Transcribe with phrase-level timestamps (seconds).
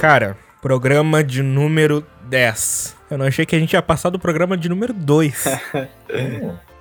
[0.00, 2.96] Cara, programa de número 10.
[3.10, 5.46] Eu não achei que a gente ia passar do programa de número 2.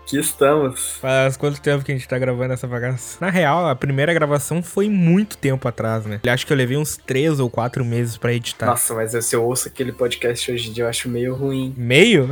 [0.05, 0.91] Aqui estamos.
[1.01, 3.17] Faz quanto tempo que a gente tá gravando essa bagaça?
[3.19, 6.21] Na real, a primeira gravação foi muito tempo atrás, né?
[6.23, 8.67] Eu acho que eu levei uns 3 ou 4 meses pra editar.
[8.67, 11.73] Nossa, mas se eu ouço aquele podcast hoje em dia, eu acho meio ruim.
[11.77, 12.29] Meio?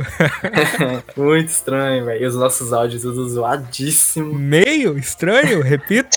[1.14, 2.24] muito estranho, velho.
[2.24, 4.32] E os nossos áudios tudo zoadíssimo.
[4.32, 4.96] Meio?
[4.96, 5.60] Estranho?
[5.60, 6.16] Repito.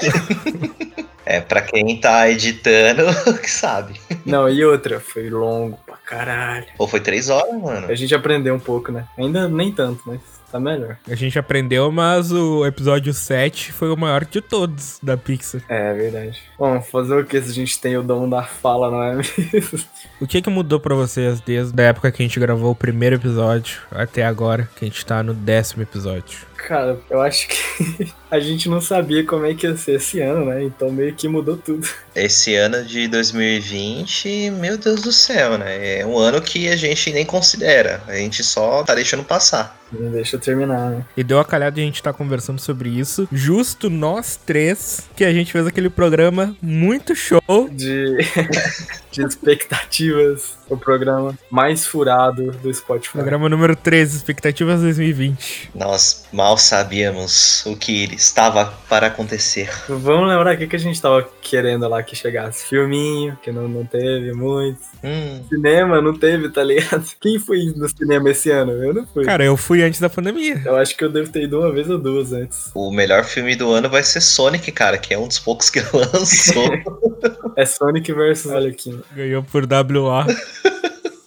[1.26, 3.04] É, pra quem tá editando,
[3.42, 4.00] que sabe.
[4.26, 6.66] Não, e outra, foi longo pra caralho.
[6.78, 7.88] Ou foi três horas, mano.
[7.88, 9.06] A gente aprendeu um pouco, né?
[9.18, 10.20] Ainda nem tanto, mas
[10.52, 10.98] tá melhor.
[11.08, 15.62] A gente aprendeu, mas o episódio 7 foi o maior de todos da Pixar.
[15.70, 16.42] É, verdade.
[16.60, 19.80] Bom, fazer o que se a gente tem o dom da fala, não é mesmo?
[20.20, 23.16] O que que mudou pra vocês desde a época que a gente gravou o primeiro
[23.16, 26.51] episódio até agora, que a gente tá no décimo episódio?
[26.68, 30.46] Cara, eu acho que a gente não sabia como é que ia ser esse ano,
[30.46, 30.64] né?
[30.64, 31.88] Então meio que mudou tudo.
[32.16, 36.00] Esse ano de 2020, meu Deus do céu, né?
[36.00, 38.02] É um ano que a gente nem considera.
[38.08, 39.82] A gente só tá deixando passar.
[39.92, 41.06] Não deixa eu terminar, né?
[41.18, 45.26] E deu a calhada de a gente tá conversando sobre isso, justo nós três, que
[45.26, 47.42] a gente fez aquele programa muito show.
[47.70, 48.18] De,
[49.12, 50.62] de expectativas.
[50.70, 53.12] O programa mais furado do Spotify.
[53.12, 55.72] Programa número 13, Expectativas 2020.
[55.76, 59.70] Nós mal sabíamos o que estava para acontecer.
[59.88, 62.68] Vamos lembrar o que, que a gente tava querendo lá que chegasse.
[62.68, 64.80] Filminho, que não, não teve muito.
[65.04, 67.06] Hum, Cinema, não teve, tá ligado?
[67.20, 68.72] Quem foi no cinema esse ano?
[68.74, 69.26] Eu não fui.
[69.26, 70.62] Cara, eu fui antes da pandemia.
[70.66, 72.70] Eu acho que eu devo ter ido uma vez ou duas antes.
[72.74, 75.80] o melhor filme do ano vai ser Sonic, cara, que é um dos poucos que
[75.94, 76.72] lançou.
[77.56, 79.00] É Sonic versus Arlequina.
[79.16, 80.26] Ganhou por WA.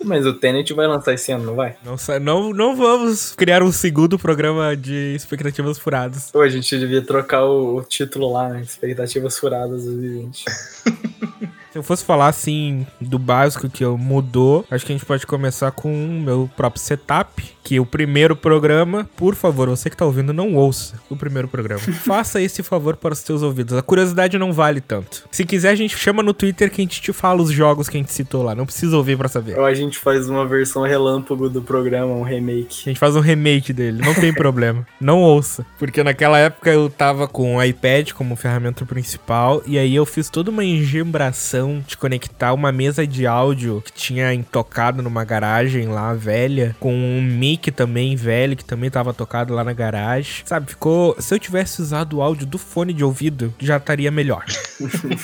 [0.04, 1.76] Mas o Tenet vai lançar esse ano, não vai?
[1.84, 6.30] Não, não, não vamos criar um segundo programa de expectativas furadas.
[6.30, 8.62] Pô, a gente devia trocar o, o título lá, né?
[8.62, 10.44] Expectativas Furadas 2020.
[11.74, 15.26] Se eu fosse falar assim do básico que eu mudou, acho que a gente pode
[15.26, 20.04] começar com o meu próprio setup, que o primeiro programa, por favor, você que tá
[20.04, 21.80] ouvindo, não ouça o primeiro programa.
[22.04, 23.76] Faça esse favor para os seus ouvidos.
[23.76, 25.26] A curiosidade não vale tanto.
[25.30, 27.96] Se quiser, a gente chama no Twitter que a gente te fala os jogos que
[27.96, 28.54] a gente citou lá.
[28.54, 29.58] Não precisa ouvir pra saber.
[29.58, 32.82] Ou a gente faz uma versão relâmpago do programa, um remake.
[32.82, 34.86] A gente faz um remake dele, não tem problema.
[35.00, 35.66] Não ouça.
[35.78, 40.28] Porque naquela época eu tava com o iPad como ferramenta principal, e aí eu fiz
[40.30, 46.14] toda uma engembração de conectar uma mesa de áudio que tinha tocado numa garagem lá,
[46.14, 47.20] velha, com um
[47.54, 50.42] mic também velho, que também tava tocado lá na garagem.
[50.44, 51.16] Sabe, ficou.
[51.20, 54.44] Se eu tivesse usado o áudio do fone de ouvido, já estaria melhor.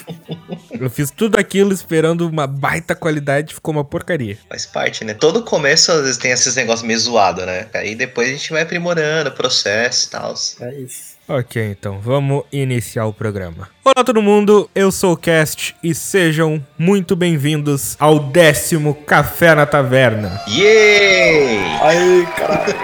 [0.70, 4.38] eu fiz tudo aquilo esperando uma baita qualidade, ficou uma porcaria.
[4.48, 5.14] Faz parte, né?
[5.14, 7.66] Todo começo às vezes tem esses negócios meio zoado, né?
[7.74, 10.34] Aí depois a gente vai aprimorando o processo e tal.
[10.60, 11.09] É isso.
[11.32, 13.68] Ok, então vamos iniciar o programa.
[13.84, 19.64] Olá todo mundo, eu sou o Cast e sejam muito bem-vindos ao décimo Café na
[19.64, 20.40] Taverna.
[20.48, 21.58] Yay!
[21.82, 22.74] Aí, caralho.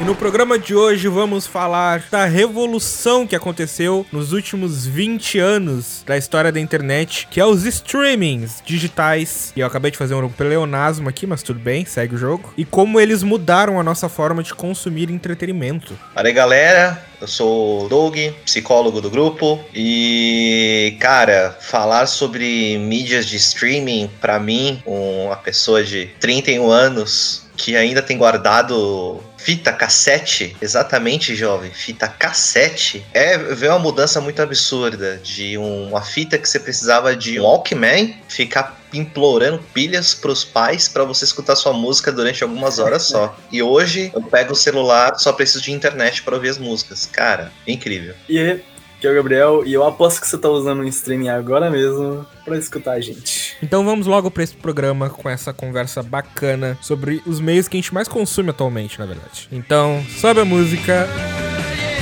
[0.00, 6.02] E no programa de hoje vamos falar da revolução que aconteceu nos últimos 20 anos
[6.04, 9.52] da história da internet, que é os streamings digitais.
[9.54, 12.52] E eu acabei de fazer um pleonasmo aqui, mas tudo bem, segue o jogo.
[12.56, 15.96] E como eles mudaram a nossa forma de consumir entretenimento.
[16.12, 17.07] Fala aí, galera.
[17.20, 19.58] Eu sou o Doug, psicólogo do grupo.
[19.74, 27.76] E, cara, falar sobre mídias de streaming, pra mim, uma pessoa de 31 anos que
[27.76, 35.16] ainda tem guardado fita cassete, exatamente, jovem, fita cassete, é ver uma mudança muito absurda
[35.16, 40.88] de um- uma fita que você precisava de um Walkman, ficar implorando pilhas pros pais
[40.88, 43.36] pra você escutar sua música durante algumas horas só.
[43.52, 47.06] E hoje eu pego o celular, só preciso de internet pra ouvir as músicas.
[47.06, 48.14] Cara, incrível.
[48.28, 48.62] E aí,
[48.96, 52.26] aqui é o Gabriel, e eu aposto que você tá usando um streaming agora mesmo
[52.44, 53.56] pra escutar a gente.
[53.62, 57.80] Então vamos logo para esse programa com essa conversa bacana sobre os meios que a
[57.80, 59.48] gente mais consome atualmente, na verdade.
[59.52, 61.08] Então, sobe a música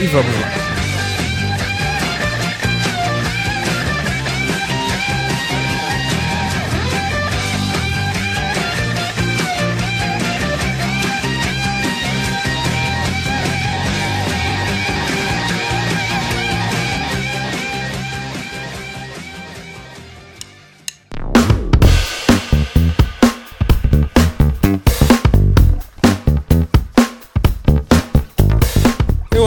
[0.00, 0.85] e vamos lá.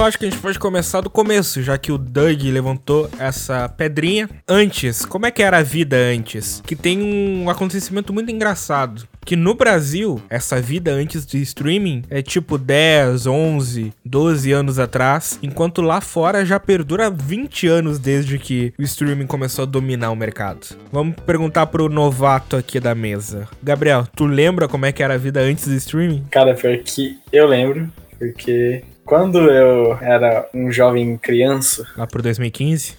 [0.10, 4.28] Acho que a gente pode começar do começo, já que o Doug levantou essa pedrinha.
[4.48, 6.62] Antes, como é que era a vida antes?
[6.66, 9.08] Que tem um acontecimento muito engraçado.
[9.24, 15.38] que no Brasil, essa vida antes do streaming é tipo 10, 11, 12 anos atrás,
[15.44, 20.16] enquanto lá fora já perdura 20 anos desde que o streaming começou a dominar o
[20.16, 20.76] mercado.
[20.92, 23.48] Vamos perguntar pro novato aqui da mesa.
[23.62, 26.26] Gabriel, tu lembra como é que era a vida antes do streaming?
[26.32, 31.84] Cara, pior que eu lembro, porque quando eu era um jovem criança.
[31.98, 32.96] Lá pro 2015?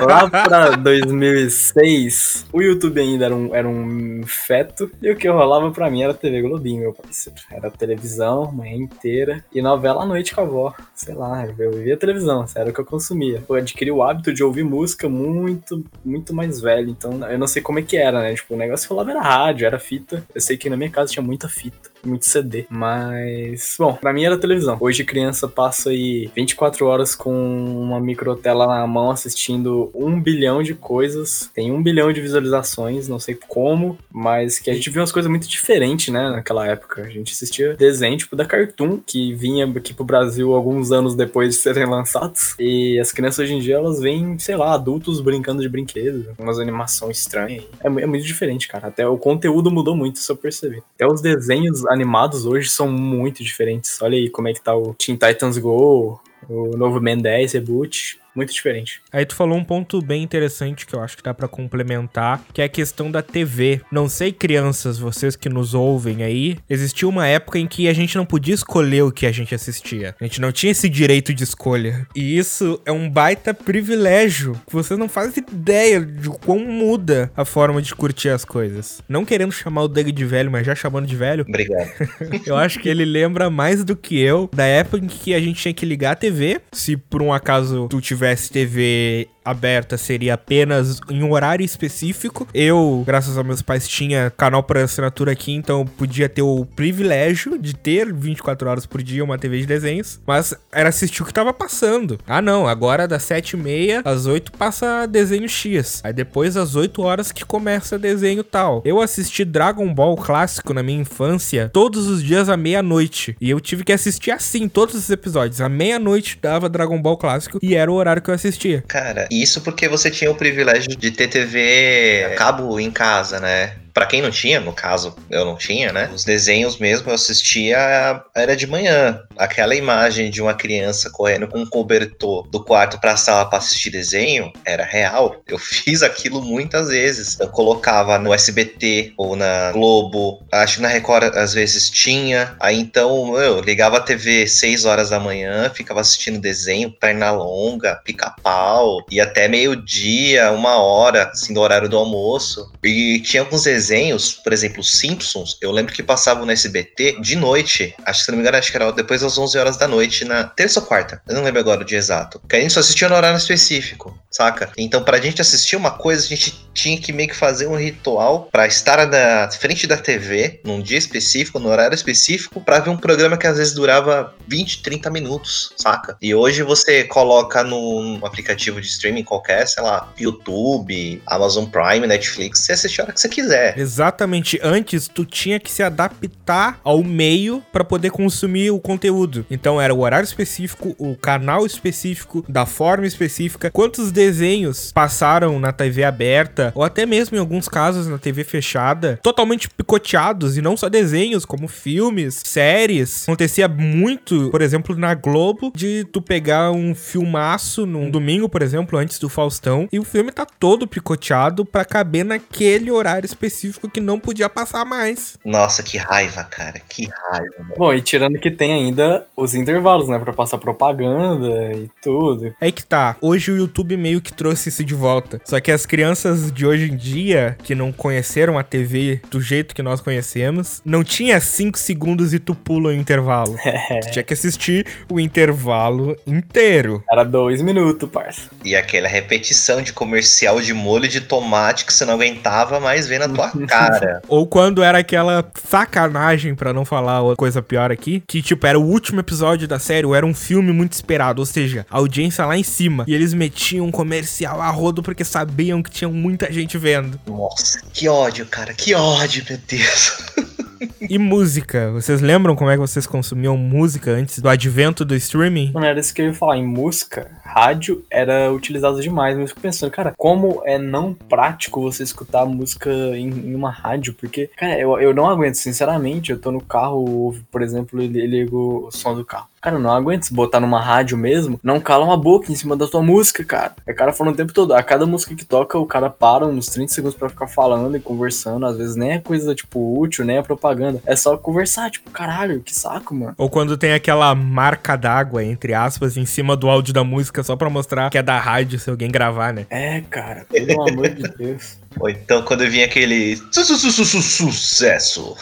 [0.00, 4.90] lá pra 2006, o YouTube ainda era um, era um feto.
[5.02, 7.38] E o que rolava pra mim era TV Globinho, meu parceiro.
[7.52, 9.44] Era televisão, manhã inteira.
[9.54, 10.74] E novela à noite com a avó.
[10.94, 13.42] Sei lá, eu via televisão, era o que eu consumia.
[13.46, 16.88] Eu adquiri o hábito de ouvir música muito, muito mais velho.
[16.88, 18.34] Então eu não sei como é que era, né?
[18.34, 20.24] Tipo, o negócio que rolava era rádio, era fita.
[20.34, 22.66] Eu sei que na minha casa tinha muita fita muito CD.
[22.68, 24.76] Mas, bom, pra mim era televisão.
[24.80, 30.74] Hoje criança passa aí 24 horas com uma microtela na mão assistindo um bilhão de
[30.74, 31.50] coisas.
[31.54, 35.30] Tem um bilhão de visualizações, não sei como, mas que a gente viu umas coisas
[35.30, 37.02] muito diferentes, né, naquela época.
[37.02, 41.54] A gente assistia desenho, tipo, da Cartoon, que vinha aqui pro Brasil alguns anos depois
[41.54, 42.54] de serem lançados.
[42.58, 46.58] E as crianças hoje em dia, elas veem, sei lá, adultos brincando de brinquedos, umas
[46.58, 47.64] animações estranhas.
[47.82, 48.88] É, é muito diferente, cara.
[48.88, 50.82] Até o conteúdo mudou muito, se eu perceber.
[50.94, 54.00] Até os desenhos animados hoje são muito diferentes.
[54.00, 58.20] Olha aí como é que tá o Teen Titans Go, o novo Ben 10 Reboot
[58.36, 59.00] muito diferente.
[59.12, 62.60] Aí tu falou um ponto bem interessante que eu acho que dá para complementar, que
[62.60, 63.80] é a questão da TV.
[63.90, 68.16] Não sei, crianças, vocês que nos ouvem aí, existiu uma época em que a gente
[68.16, 70.14] não podia escolher o que a gente assistia.
[70.20, 72.06] A gente não tinha esse direito de escolha.
[72.14, 74.60] E isso é um baita privilégio.
[74.70, 79.00] Vocês não fazem ideia de como muda a forma de curtir as coisas.
[79.08, 81.44] Não querendo chamar o Doug de velho, mas já chamando de velho.
[81.48, 81.90] Obrigado.
[82.46, 85.60] eu acho que ele lembra mais do que eu da época em que a gente
[85.60, 86.60] tinha que ligar a TV.
[86.72, 92.46] Se por um acaso tu tiver tivesse TV aberta seria apenas em um horário específico.
[92.52, 96.66] Eu, graças aos meus pais, tinha canal para assinatura aqui, então eu podia ter o
[96.76, 101.24] privilégio de ter 24 horas por dia uma TV de desenhos, mas era assistir o
[101.24, 102.18] que tava passando.
[102.26, 106.00] Ah, não, agora das 7h30 às 8 passa desenho X.
[106.04, 108.82] Aí depois às 8 horas que começa desenho tal.
[108.84, 113.36] Eu assisti Dragon Ball clássico na minha infância todos os dias à meia-noite.
[113.40, 115.60] E eu tive que assistir assim todos os episódios.
[115.60, 118.82] À meia-noite dava Dragon Ball clássico e era o horário que eu assistia.
[118.86, 123.74] Cara, isso porque você tinha o privilégio de ter TV cabo em casa, né?
[123.96, 126.10] Para quem não tinha, no caso eu não tinha, né?
[126.14, 129.22] Os desenhos mesmo eu assistia era de manhã.
[129.38, 133.56] Aquela imagem de uma criança correndo com um cobertor do quarto para a sala para
[133.56, 135.36] assistir desenho era real.
[135.48, 137.40] Eu fiz aquilo muitas vezes.
[137.40, 142.54] Eu colocava no SBT ou na Globo, acho que na Record às vezes tinha.
[142.60, 147.96] Aí então eu ligava a TV 6 horas da manhã, ficava assistindo desenho, perna longa,
[148.04, 152.70] pica-pau, e até meio-dia, uma hora, assim, do horário do almoço.
[152.84, 157.36] E tinha alguns desenhos desenhos, por exemplo, Simpsons, eu lembro que passavam no SBT de
[157.36, 157.94] noite.
[158.04, 160.24] Acho que se não me engano, acho que era depois das 11 horas da noite,
[160.24, 161.22] na terça ou quarta.
[161.26, 162.40] Eu não lembro agora o dia exato.
[162.48, 164.70] Que a gente só assistia no horário específico, saca?
[164.76, 168.48] Então, pra gente assistir uma coisa, a gente tinha que meio que fazer um ritual
[168.50, 172.96] para estar na frente da TV, num dia específico, no horário específico, para ver um
[172.96, 176.16] programa que às vezes durava 20, 30 minutos, saca?
[176.20, 182.60] E hoje você coloca num aplicativo de streaming qualquer, sei lá, YouTube, Amazon Prime, Netflix,
[182.60, 183.75] você assiste a hora que você quiser.
[183.80, 184.58] Exatamente.
[184.62, 189.44] Antes, tu tinha que se adaptar ao meio para poder consumir o conteúdo.
[189.50, 193.70] Então, era o horário específico, o canal específico, da forma específica.
[193.70, 199.18] Quantos desenhos passaram na TV aberta, ou até mesmo em alguns casos na TV fechada,
[199.22, 203.24] totalmente picoteados, e não só desenhos, como filmes, séries.
[203.24, 208.98] Acontecia muito, por exemplo, na Globo, de tu pegar um filmaço num domingo, por exemplo,
[208.98, 213.88] antes do Faustão, e o filme tá todo picoteado para caber naquele horário específico específico
[213.88, 215.36] que não podia passar mais.
[215.44, 216.80] Nossa, que raiva, cara.
[216.88, 217.74] Que raiva.
[217.76, 220.18] Bom, e tirando que tem ainda os intervalos, né?
[220.18, 222.54] Pra passar propaganda e tudo.
[222.60, 223.16] É que tá.
[223.20, 225.40] Hoje o YouTube meio que trouxe isso de volta.
[225.44, 229.74] Só que as crianças de hoje em dia, que não conheceram a TV do jeito
[229.74, 233.56] que nós conhecemos, não tinha 5 segundos e tu pula o intervalo.
[233.88, 234.00] É.
[234.00, 237.04] Tu tinha que assistir o intervalo inteiro.
[237.10, 238.50] Era dois minutos, parça.
[238.64, 243.18] E aquela repetição de comercial de molho de tomate que você não aguentava mais ver
[243.18, 244.22] na tua cara.
[244.28, 248.78] Ou quando era aquela sacanagem, para não falar outra coisa pior aqui, que tipo, era
[248.78, 252.44] o último episódio da série, ou era um filme muito esperado, ou seja, a audiência
[252.44, 253.04] lá em cima.
[253.06, 257.18] E eles metiam um comercial a rodo porque sabiam que tinha muita gente vendo.
[257.26, 260.18] Nossa, que ódio, cara, que ódio, meu Deus.
[261.08, 261.90] E música?
[261.92, 265.70] Vocês lembram como é que vocês consumiam música antes do advento do streaming?
[265.72, 266.56] Mano, era isso que eu ia falar.
[266.56, 269.38] Em música, rádio era utilizado demais.
[269.38, 274.14] Eu fico pensando, cara, como é não prático você escutar música em, em uma rádio?
[274.14, 276.32] Porque, cara, eu, eu não aguento, sinceramente.
[276.32, 279.48] Eu tô no carro, por exemplo, e ligo o som do carro.
[279.66, 282.86] Cara, não aguento se botar numa rádio mesmo, não cala uma boca em cima da
[282.86, 283.74] tua música, cara.
[283.84, 284.72] É cara falando o tempo todo.
[284.72, 288.00] A cada música que toca, o cara para uns 30 segundos para ficar falando e
[288.00, 288.64] conversando.
[288.64, 291.02] Às vezes nem é coisa, tipo, útil, nem é propaganda.
[291.04, 293.34] É só conversar, tipo, caralho, que saco, mano.
[293.36, 297.56] Ou quando tem aquela marca d'água, entre aspas, em cima do áudio da música, só
[297.56, 299.66] pra mostrar que é da rádio se alguém gravar, né?
[299.68, 301.76] É, cara, pelo amor de Deus.
[301.98, 305.36] Ou então quando vinha aquele su- su- su- su- su- sucesso.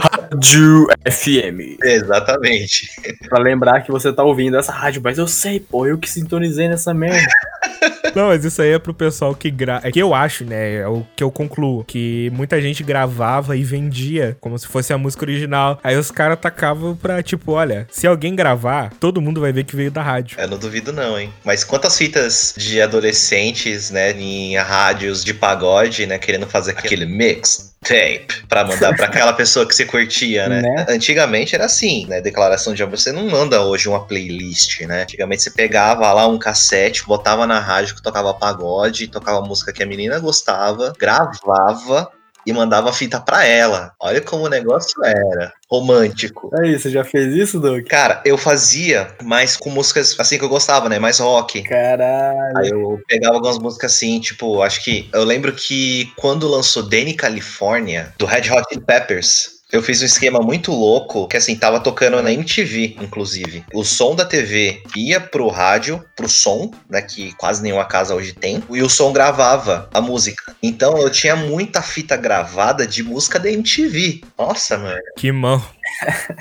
[0.00, 1.78] Rádio FM.
[1.82, 2.88] Exatamente.
[3.28, 6.68] Pra lembrar que você tá ouvindo essa rádio, mas eu sei, pô, eu que sintonizei
[6.68, 7.26] nessa merda.
[8.14, 9.88] Não, mas isso aí é pro pessoal que grava.
[9.88, 10.76] É que eu acho, né?
[10.76, 11.84] É o que eu concluo.
[11.84, 15.80] Que muita gente gravava e vendia como se fosse a música original.
[15.82, 19.74] Aí os caras tacavam pra, tipo, olha, se alguém gravar, todo mundo vai ver que
[19.74, 20.38] veio da rádio.
[20.38, 21.32] Eu não duvido não, hein.
[21.44, 27.71] Mas quantas fitas de adolescentes, né, em rádios de pagode, né, querendo fazer aquele mix
[27.82, 30.62] tape pra mandar pra aquela pessoa que você curtia, né?
[30.62, 30.86] Né?
[30.88, 32.20] Antigamente era assim, né?
[32.20, 32.98] Declaração de amor.
[32.98, 35.02] Você não manda hoje uma playlist, né?
[35.02, 39.82] Antigamente você pegava lá um cassete, botava na rádio que tocava pagode, tocava música que
[39.82, 42.10] a menina gostava, gravava
[42.46, 43.92] e mandava a fita pra ela.
[44.00, 45.52] Olha como o negócio era.
[45.70, 46.50] Romântico.
[46.58, 47.86] Aí, você já fez isso, Doug?
[47.86, 50.98] Cara, eu fazia mais com músicas assim que eu gostava, né?
[50.98, 51.62] Mais rock.
[51.62, 52.58] Caralho.
[52.58, 55.08] Aí eu pegava algumas músicas assim, tipo, acho que.
[55.14, 59.61] Eu lembro que quando lançou Danny California, do Red Hot Chili Peppers.
[59.72, 63.64] Eu fiz um esquema muito louco, que assim, tava tocando na MTV, inclusive.
[63.72, 68.34] O som da TV ia pro rádio, pro som, né, que quase nenhuma casa hoje
[68.34, 70.54] tem, e o som gravava a música.
[70.62, 74.20] Então eu tinha muita fita gravada de música da MTV.
[74.36, 75.64] Nossa, mano, Que mão.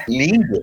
[0.09, 0.61] lindo.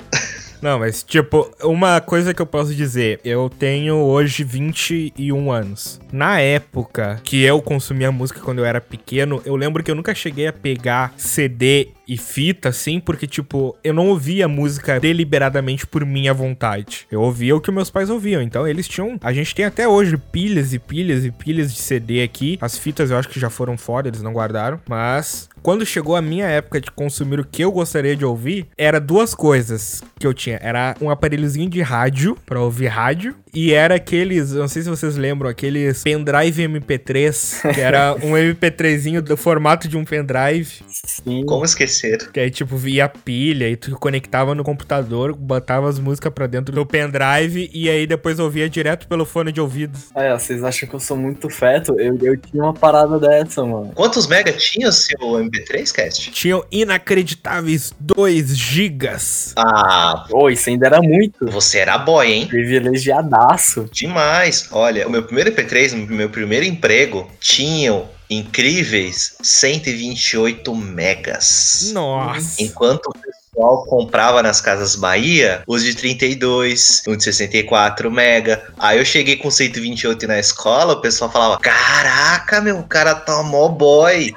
[0.61, 6.01] Não, mas tipo, uma coisa que eu posso dizer, eu tenho hoje 21 anos.
[6.13, 10.15] Na época que eu consumia música quando eu era pequeno, eu lembro que eu nunca
[10.15, 16.07] cheguei a pegar CD e fita, assim, porque, tipo, eu não ouvia música deliberadamente por
[16.07, 17.07] minha vontade.
[17.13, 18.41] Eu ouvia o que meus pais ouviam.
[18.41, 19.19] Então, eles tinham.
[19.23, 22.57] A gente tem até hoje pilhas e pilhas e pilhas de CD aqui.
[22.63, 24.81] As fitas eu acho que já foram fora, eles não guardaram.
[24.89, 29.01] Mas quando chegou a minha época de consumir o que eu gostaria de ouvir, era
[29.01, 30.59] duas coisas que eu tinha.
[30.63, 35.17] Era um aparelhozinho de rádio, pra ouvir rádio, e era aqueles, não sei se vocês
[35.17, 41.45] lembram, aqueles pendrive MP3, que era um MP3zinho do formato de um pendrive, Sim.
[41.47, 42.31] Como esquecer?
[42.31, 46.75] que aí tipo via pilha e tu conectava no computador, botava as músicas pra dentro
[46.75, 49.99] do pendrive e aí depois ouvia direto pelo fone de ouvido.
[50.15, 51.99] É, vocês acham que eu sou muito feto?
[51.99, 53.93] Eu, eu tinha uma parada dessa, mano.
[53.95, 56.31] Quantos mega tinha o seu MP3, Cast?
[56.31, 59.53] Tinham inacreditáveis 2 gigas.
[59.57, 61.47] Ah, Ô, isso ainda era muito.
[61.47, 62.47] você era boy, hein?
[62.47, 63.89] Privilegiadaço.
[63.93, 64.69] Demais.
[64.71, 71.91] Olha, o meu primeiro MP3, no meu primeiro emprego, tinham incríveis 128 megas.
[71.93, 72.63] Nossa.
[72.63, 73.13] Enquanto o
[73.51, 78.63] pessoal comprava nas casas Bahia os de 32, um de 64 mega.
[78.79, 83.43] Aí eu cheguei com 128 na escola, o pessoal falava: Caraca, meu, o cara tá
[83.43, 84.33] mó boy.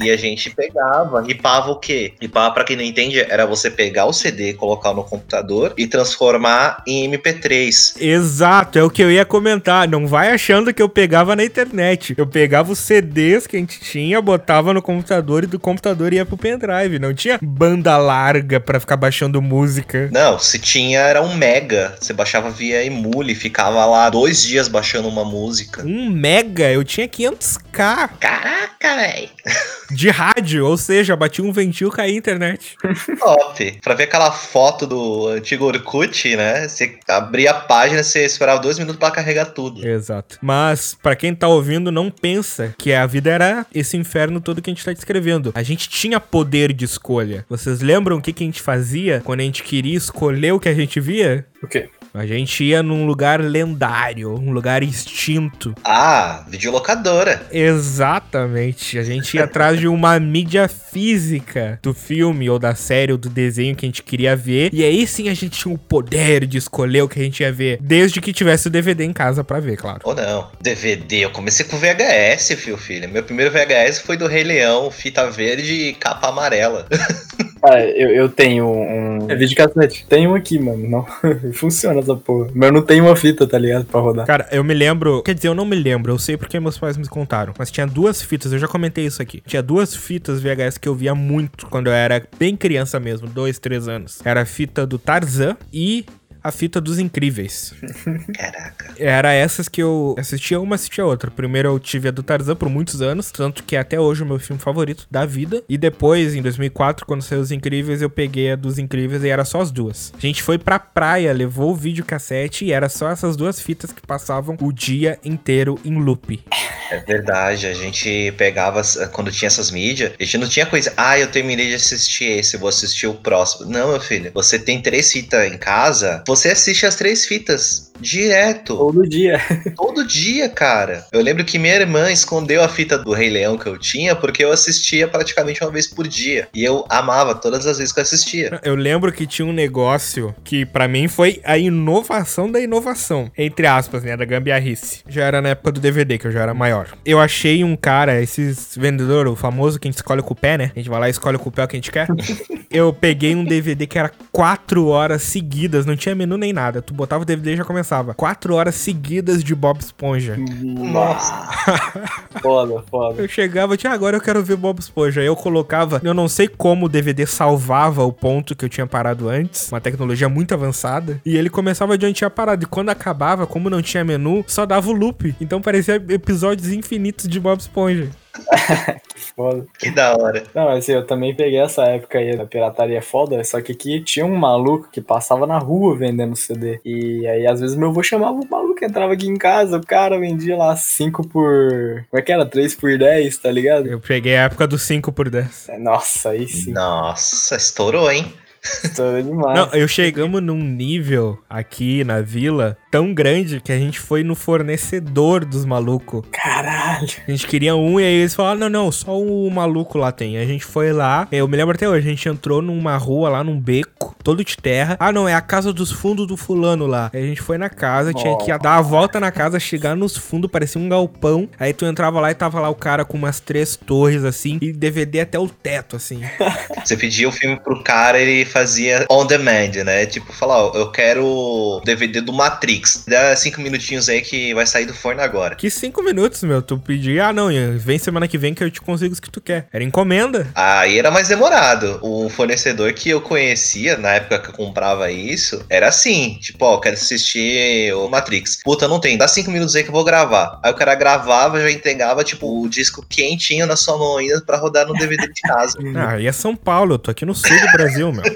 [0.00, 2.14] e a gente pegava, ripava o quê?
[2.20, 6.82] Ripava, pra quem não entende, era você pegar o CD, colocar no computador e transformar
[6.86, 8.00] em MP3.
[8.00, 9.88] Exato, é o que eu ia comentar.
[9.88, 12.14] Não vai achando que eu pegava na internet.
[12.16, 16.26] Eu pegava os CDs que a gente tinha, botava no computador e do computador ia
[16.26, 16.98] pro pendrive.
[16.98, 20.08] Não tinha banda larga pra ficar baixando música.
[20.12, 21.94] Não, se tinha era um mega.
[22.00, 25.82] Você baixava via emule, ficava lá dois dias baixando uma música.
[25.84, 27.70] Um mega, eu tinha 500k
[28.18, 29.28] Caraca, velho.
[29.90, 32.76] de rádio, ou seja, batia um ventil caía a internet.
[33.18, 33.78] Top.
[33.82, 36.68] Pra ver aquela foto do antigo Orkut, né?
[36.68, 39.86] Você abria a página, você esperava dois minutos pra carregar tudo.
[39.86, 40.38] Exato.
[40.40, 44.70] Mas, pra quem tá ouvindo, não pensa que a vida era esse inferno todo que
[44.70, 45.52] a gente tá descrevendo.
[45.54, 47.44] A gente tinha poder de escolha.
[47.48, 50.68] Vocês lembram o que, que a gente fazia quando a gente queria escolher o que
[50.68, 51.44] a gente via?
[51.62, 51.90] O quê?
[52.12, 55.74] A gente ia num lugar lendário, um lugar extinto.
[55.84, 57.46] Ah, videolocadora.
[57.52, 58.98] Exatamente.
[58.98, 63.28] A gente ia atrás de uma mídia física do filme ou da série ou do
[63.28, 64.70] desenho que a gente queria ver.
[64.72, 67.52] E aí sim a gente tinha o poder de escolher o que a gente ia
[67.52, 67.78] ver.
[67.80, 70.00] Desde que tivesse o DVD em casa pra ver, claro.
[70.02, 70.50] Ou não.
[70.60, 71.26] DVD.
[71.26, 73.08] Eu comecei com VHS, filho, filho.
[73.08, 76.88] Meu primeiro VHS foi do Rei Leão, fita verde e capa amarela.
[77.62, 79.30] Ah, eu, eu tenho um.
[79.30, 80.06] É videocassete.
[80.08, 80.88] Tenho um aqui, mano.
[80.88, 81.06] Não.
[81.52, 82.48] Funciona essa porra.
[82.54, 83.84] Mas eu não tenho uma fita, tá ligado?
[83.84, 84.26] Pra rodar.
[84.26, 85.22] Cara, eu me lembro.
[85.22, 86.12] Quer dizer, eu não me lembro.
[86.12, 87.52] Eu sei porque meus pais me contaram.
[87.58, 89.42] Mas tinha duas fitas, eu já comentei isso aqui.
[89.46, 93.58] Tinha duas fitas VHS que eu via muito quando eu era bem criança mesmo, dois,
[93.58, 94.20] três anos.
[94.24, 96.04] Era a fita do Tarzan e
[96.42, 97.74] a fita dos Incríveis.
[98.34, 98.94] Caraca.
[98.98, 101.30] Era essas que eu assistia uma, assistia outra.
[101.30, 104.24] Primeiro eu tive a do Tarzan por muitos anos, tanto que é até hoje é
[104.24, 105.62] o meu filme favorito da vida.
[105.68, 109.44] E depois, em 2004, quando saiu Os Incríveis, eu peguei a dos Incríveis e era
[109.44, 110.12] só as duas.
[110.16, 114.06] A gente foi pra praia, levou o videocassete e era só essas duas fitas que
[114.06, 116.42] passavam o dia inteiro em loop.
[116.90, 118.82] É verdade, a gente pegava
[119.12, 122.56] quando tinha essas mídias, a gente não tinha coisa, ah, eu terminei de assistir esse,
[122.56, 123.70] vou assistir o próximo.
[123.70, 128.76] Não, meu filho, você tem três fitas em casa, você assiste as três fitas direto.
[128.76, 129.40] Todo dia.
[129.76, 131.06] Todo dia, cara.
[131.12, 134.44] Eu lembro que minha irmã escondeu a fita do Rei Leão que eu tinha porque
[134.44, 136.48] eu assistia praticamente uma vez por dia.
[136.54, 138.60] E eu amava todas as vezes que eu assistia.
[138.62, 143.66] Eu lembro que tinha um negócio que para mim foi a inovação da inovação, entre
[143.66, 145.02] aspas, né, da gambiarrice.
[145.08, 146.88] Já era na época do DVD, que eu já era maior.
[147.04, 150.56] Eu achei um cara, esses vendedor, o famoso que a gente escolhe com o pé,
[150.56, 150.72] né?
[150.74, 152.08] A gente vai lá e escolhe com o pé o que a gente quer.
[152.70, 156.80] eu peguei um DVD que era quatro horas seguidas, não tinha menu nem nada.
[156.80, 157.89] Tu botava o DVD e já começava.
[158.14, 160.36] Quatro horas seguidas de Bob Esponja.
[160.36, 161.48] Nossa.
[162.40, 163.22] foda, foda.
[163.22, 165.20] Eu chegava, tinha agora eu quero ver Bob Esponja.
[165.20, 168.86] Aí eu colocava, eu não sei como o DVD salvava o ponto que eu tinha
[168.86, 172.64] parado antes, uma tecnologia muito avançada, e ele começava de onde tinha parado.
[172.64, 175.34] E quando acabava, como não tinha menu, só dava o loop.
[175.40, 178.08] Então parecia episódios infinitos de Bob Esponja.
[178.32, 179.66] Que foda.
[179.78, 180.42] Que da hora.
[180.54, 184.24] Não, assim, eu também peguei essa época aí da pirataria foda, só que aqui tinha
[184.24, 186.80] um maluco que passava na rua vendendo CD.
[186.84, 190.18] E aí, às vezes, meu avô chamava o maluco, entrava aqui em casa, o cara
[190.18, 192.04] vendia lá 5 por.
[192.10, 192.46] Como é que era?
[192.46, 193.86] 3 por 10, tá ligado?
[193.86, 195.68] Eu peguei a época do 5 por 10.
[195.68, 196.72] É, Nossa, aí sim.
[196.72, 198.32] Nossa, estourou, hein?
[198.84, 199.58] Estourou demais.
[199.58, 204.34] Não, eu chegamos num nível aqui na vila tão grande que a gente foi no
[204.34, 206.22] fornecedor dos malucos.
[206.30, 207.08] Caralho.
[207.26, 210.38] A gente queria um e aí eles falaram: não, não, só o maluco lá tem.
[210.38, 213.44] A gente foi lá, eu me lembro até hoje, a gente entrou numa rua lá,
[213.44, 214.96] num beco, todo de terra.
[214.98, 217.10] Ah, não, é a casa dos fundos do fulano lá.
[217.12, 220.16] Aí a gente foi na casa, tinha que dar a volta na casa, chegar nos
[220.16, 221.48] fundos, parecia um galpão.
[221.58, 224.72] Aí tu entrava lá e tava lá o cara com umas três torres assim, e
[224.72, 226.20] DVD até o teto, assim.
[226.84, 230.06] Você pedia o filme pro cara, ele fazia on demand, né?
[230.06, 233.04] Tipo, falar, ó, eu quero DVD do Matrix.
[233.06, 235.54] Dá cinco minutinhos aí que vai sair do forno agora.
[235.56, 236.62] Que cinco minutos, meu?
[236.62, 239.40] Tu pedia, ah, não, vem semana que vem que eu te consigo o que tu
[239.40, 239.66] quer.
[239.72, 240.48] Era encomenda.
[240.54, 241.98] Aí era mais demorado.
[242.02, 246.78] O fornecedor que eu conhecia, na época que eu comprava isso, era assim, tipo, ó,
[246.78, 248.60] quero assistir o Matrix.
[248.62, 250.58] Puta, não tem, dá cinco minutos aí que eu vou gravar.
[250.62, 254.58] Aí o cara gravava, já entregava, tipo, o disco quentinho na sua mão ainda pra
[254.58, 255.78] rodar no DVD de casa.
[255.96, 258.24] ah, e é São Paulo, eu tô aqui no sul do Brasil, meu.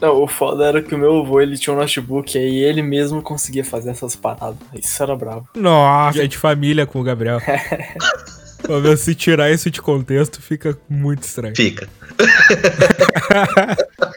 [0.00, 2.82] Não, o foda era que o meu avô, ele tinha um notebook e aí ele
[2.82, 4.58] mesmo conseguia fazer essas paradas.
[4.74, 5.48] Isso era bravo.
[5.54, 7.38] Nossa, é de família com o Gabriel.
[8.62, 11.54] Pô, se tirar isso de contexto, fica muito estranho.
[11.54, 11.88] Fica.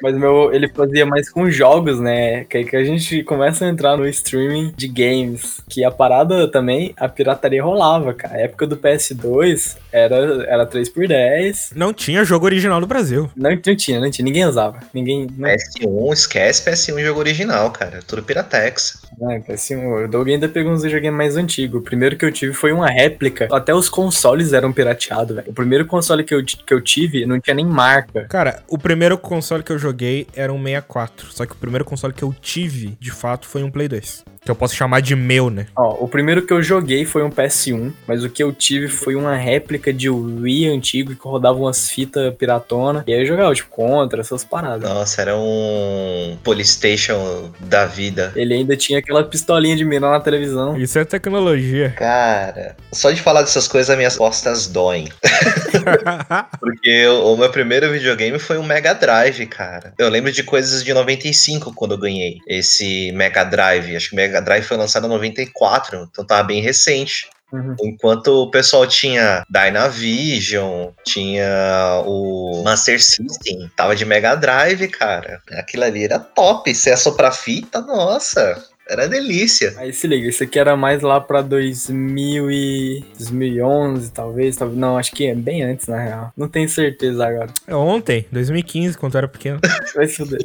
[0.02, 2.46] Mas meu, ele fazia mais com jogos, né?
[2.46, 5.62] Que aí que a gente começa a entrar no streaming de games.
[5.70, 8.36] Que a parada também, a pirataria rolava, cara.
[8.36, 11.72] A época do PS2 era, era 3x10.
[11.76, 13.30] Não tinha jogo original no Brasil.
[13.36, 14.26] Não, não tinha, não tinha.
[14.26, 14.80] Ninguém usava.
[14.94, 15.28] Ninguém.
[15.38, 15.50] Não...
[15.50, 18.00] PS1, esquece PS1 jogo original, cara.
[18.06, 19.02] Tudo Piratex.
[19.30, 20.06] É, PS1.
[20.06, 21.80] O Doug ainda pegou uns videogames mais antigos.
[21.80, 23.48] O primeiro que eu tive foi uma réplica.
[23.52, 25.50] Até os consoles eram pirateados, velho.
[25.50, 28.26] O primeiro console que eu, que eu tive não tinha nem marca.
[28.30, 31.32] Cara, o primeiro console que eu joguei era um 64.
[31.32, 34.26] Só que o primeiro console que eu tive, de fato, foi um Play 2.
[34.46, 35.66] Que eu posso chamar de meu, né?
[35.76, 39.16] Ó, o primeiro que eu joguei foi um PS1, mas o que eu tive foi
[39.16, 43.04] uma réplica de Wii antigo que rodava umas fitas piratona.
[43.08, 44.88] E aí eu jogava, tipo, contra essas paradas.
[44.88, 48.32] Nossa, era um Polystation da vida.
[48.36, 50.78] Ele ainda tinha aquela pistolinha de mira na televisão.
[50.78, 51.90] Isso é tecnologia.
[51.98, 55.10] Cara, só de falar dessas coisas, minhas costas doem.
[56.60, 59.94] Porque o meu primeiro videogame foi um Mega Drive, cara.
[59.98, 63.96] Eu lembro de coisas de 95 quando eu ganhei esse Mega Drive.
[63.96, 67.30] Acho que o Mega Drive foi lançado em 94, então tava bem recente.
[67.54, 67.76] Uhum.
[67.82, 75.42] Enquanto o pessoal tinha Dynavision, tinha o Master System, tava de Mega Drive, cara.
[75.52, 76.74] Aquilo ali era top.
[76.74, 78.62] Se é só pra fita, nossa.
[78.88, 79.74] Era delícia.
[79.78, 84.80] Aí se liga, isso aqui era mais lá pra 2000 e 2011, talvez, talvez.
[84.80, 86.34] Não, acho que é bem antes, na real.
[86.38, 87.50] Não tenho certeza agora.
[87.68, 89.60] É Ontem, 2015, quando eu era pequeno.
[89.96, 90.42] Vai se fuder.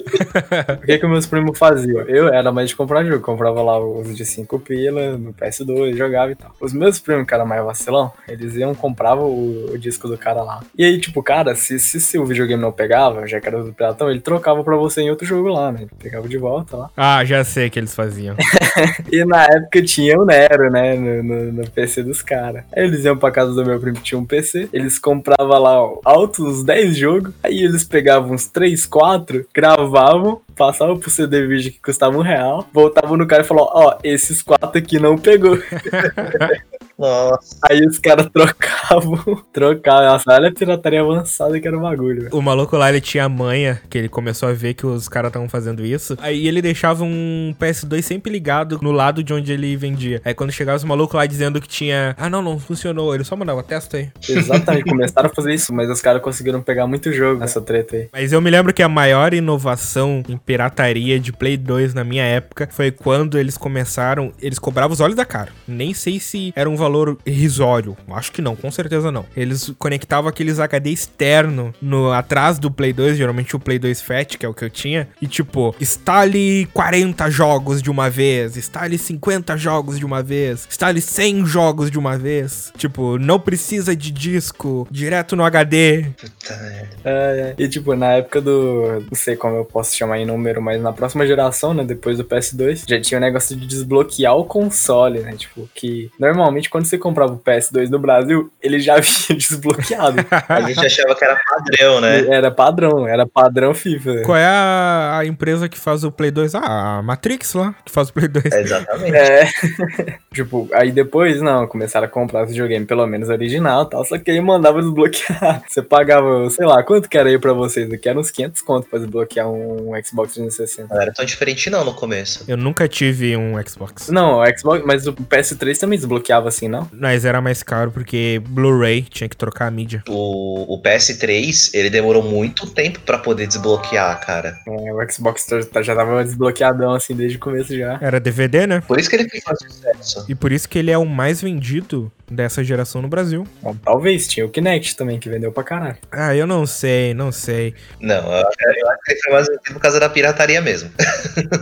[0.83, 2.01] o que que meus primos faziam?
[2.03, 3.23] Eu era mais de comprar jogo.
[3.23, 6.55] Comprava lá os de 5 pila no PS2, jogava e tal.
[6.61, 10.43] Os meus primos, que era mais vacilão, eles iam, compravam o, o disco do cara
[10.43, 10.63] lá.
[10.77, 13.73] E aí, tipo, cara, se, se, se o videogame não pegava, já que era do
[13.73, 15.81] Piratão, ele trocava pra você em outro jogo lá, né?
[15.83, 16.91] Ele pegava de volta lá.
[16.97, 18.30] Ah, já sei o que eles faziam.
[19.13, 20.95] E na época tinha o Nero, né?
[20.95, 22.65] No, no- no PC dos caras.
[22.75, 24.69] Aí eles iam pra casa do meu primo tinha um PC.
[24.73, 27.33] Eles compravam lá ó, altos uns 10 jogos.
[27.43, 32.67] Aí eles pegavam uns 3, 4, gravavam, passavam pro CD vídeo que custava um real.
[32.73, 35.59] Voltavam no cara e falavam: Ó, esses quatro aqui não pegou.
[37.01, 37.57] Nossa.
[37.69, 39.43] Aí os caras trocavam.
[39.51, 40.05] Trocavam.
[40.05, 42.29] Nossa, olha a pirataria avançada que era o bagulho.
[42.31, 45.49] O maluco lá, ele tinha manha, que ele começou a ver que os caras estavam
[45.49, 46.17] fazendo isso.
[46.21, 50.21] Aí ele deixava um PS2 sempre ligado no lado de onde ele vendia.
[50.25, 52.15] Aí quando chegava os malucos lá dizendo que tinha.
[52.19, 53.15] Ah, não, não funcionou.
[53.15, 54.11] Ele só mandava, testa aí.
[54.29, 58.09] Exatamente, começaram a fazer isso, mas os caras conseguiram pegar muito jogo nessa treta aí.
[58.13, 62.25] Mas eu me lembro que a maior inovação em pirataria de Play 2 na minha
[62.25, 64.33] época foi quando eles começaram.
[64.39, 65.49] Eles cobravam os olhos da cara.
[65.67, 66.90] Nem sei se era um valor
[67.25, 67.97] irrisório.
[68.11, 69.25] Acho que não, com certeza não.
[69.37, 74.37] Eles conectavam aqueles HD externo no atrás do Play 2, geralmente o Play 2 Fat,
[74.37, 75.09] que é o que eu tinha.
[75.21, 81.01] E tipo, instale 40 jogos de uma vez, instale 50 jogos de uma vez, instale
[81.01, 82.73] 100 jogos de uma vez.
[82.77, 86.07] Tipo, não precisa de disco, direto no HD.
[86.49, 87.55] É, é.
[87.59, 89.01] E tipo, na época do.
[89.01, 91.85] Não sei como eu posso chamar em número, mas na próxima geração, né?
[91.85, 95.33] Depois do PS2, já tinha o negócio de desbloquear o console, né?
[95.37, 100.25] Tipo, que normalmente quando você comprava o PS2 no Brasil, ele já vinha desbloqueado.
[100.49, 102.27] A gente achava que era padrão, né?
[102.29, 104.23] Era padrão, era padrão FIFA.
[104.23, 106.55] Qual é a, a empresa que faz o Play 2?
[106.55, 108.45] Ah, a Matrix lá, que faz o Play 2.
[108.47, 109.17] É, exatamente.
[109.17, 109.49] É.
[110.33, 114.19] tipo, aí depois, não, começaram a comprar os videogame pelo menos original e tal, só
[114.19, 115.63] que aí mandava desbloquear.
[115.69, 117.93] Você pagava, sei lá, quanto que era aí pra vocês?
[117.93, 120.95] Aqui era uns 500 conto pra desbloquear um Xbox 360.
[120.95, 122.45] Não era tão diferente não no começo.
[122.47, 124.09] Eu nunca tive um Xbox.
[124.09, 126.89] Não, o Xbox, mas o PS3 também desbloqueava assim, não?
[126.93, 130.03] Mas era mais caro porque Blu-ray tinha que trocar a mídia.
[130.09, 134.59] O, o PS3, ele demorou muito tempo pra poder desbloquear, cara.
[134.67, 137.99] É, o Xbox tá- já tava desbloqueadão assim desde o começo já.
[138.01, 138.83] Era DVD, né?
[138.87, 140.25] Por isso que ele fez sucesso.
[140.29, 143.47] E por isso que ele é o mais vendido dessa geração no Brasil.
[143.63, 145.97] Bom, talvez, tinha o Kinect também, que vendeu pra caralho.
[146.13, 147.75] Ah, eu não sei, não sei.
[148.01, 148.47] Não, eu, eu
[148.91, 150.91] acho que ele foi mais vendido por causa da pirataria mesmo.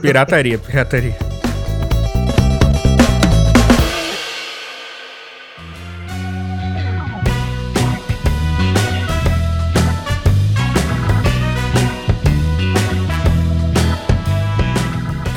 [0.02, 1.37] Pirataria, pirataria.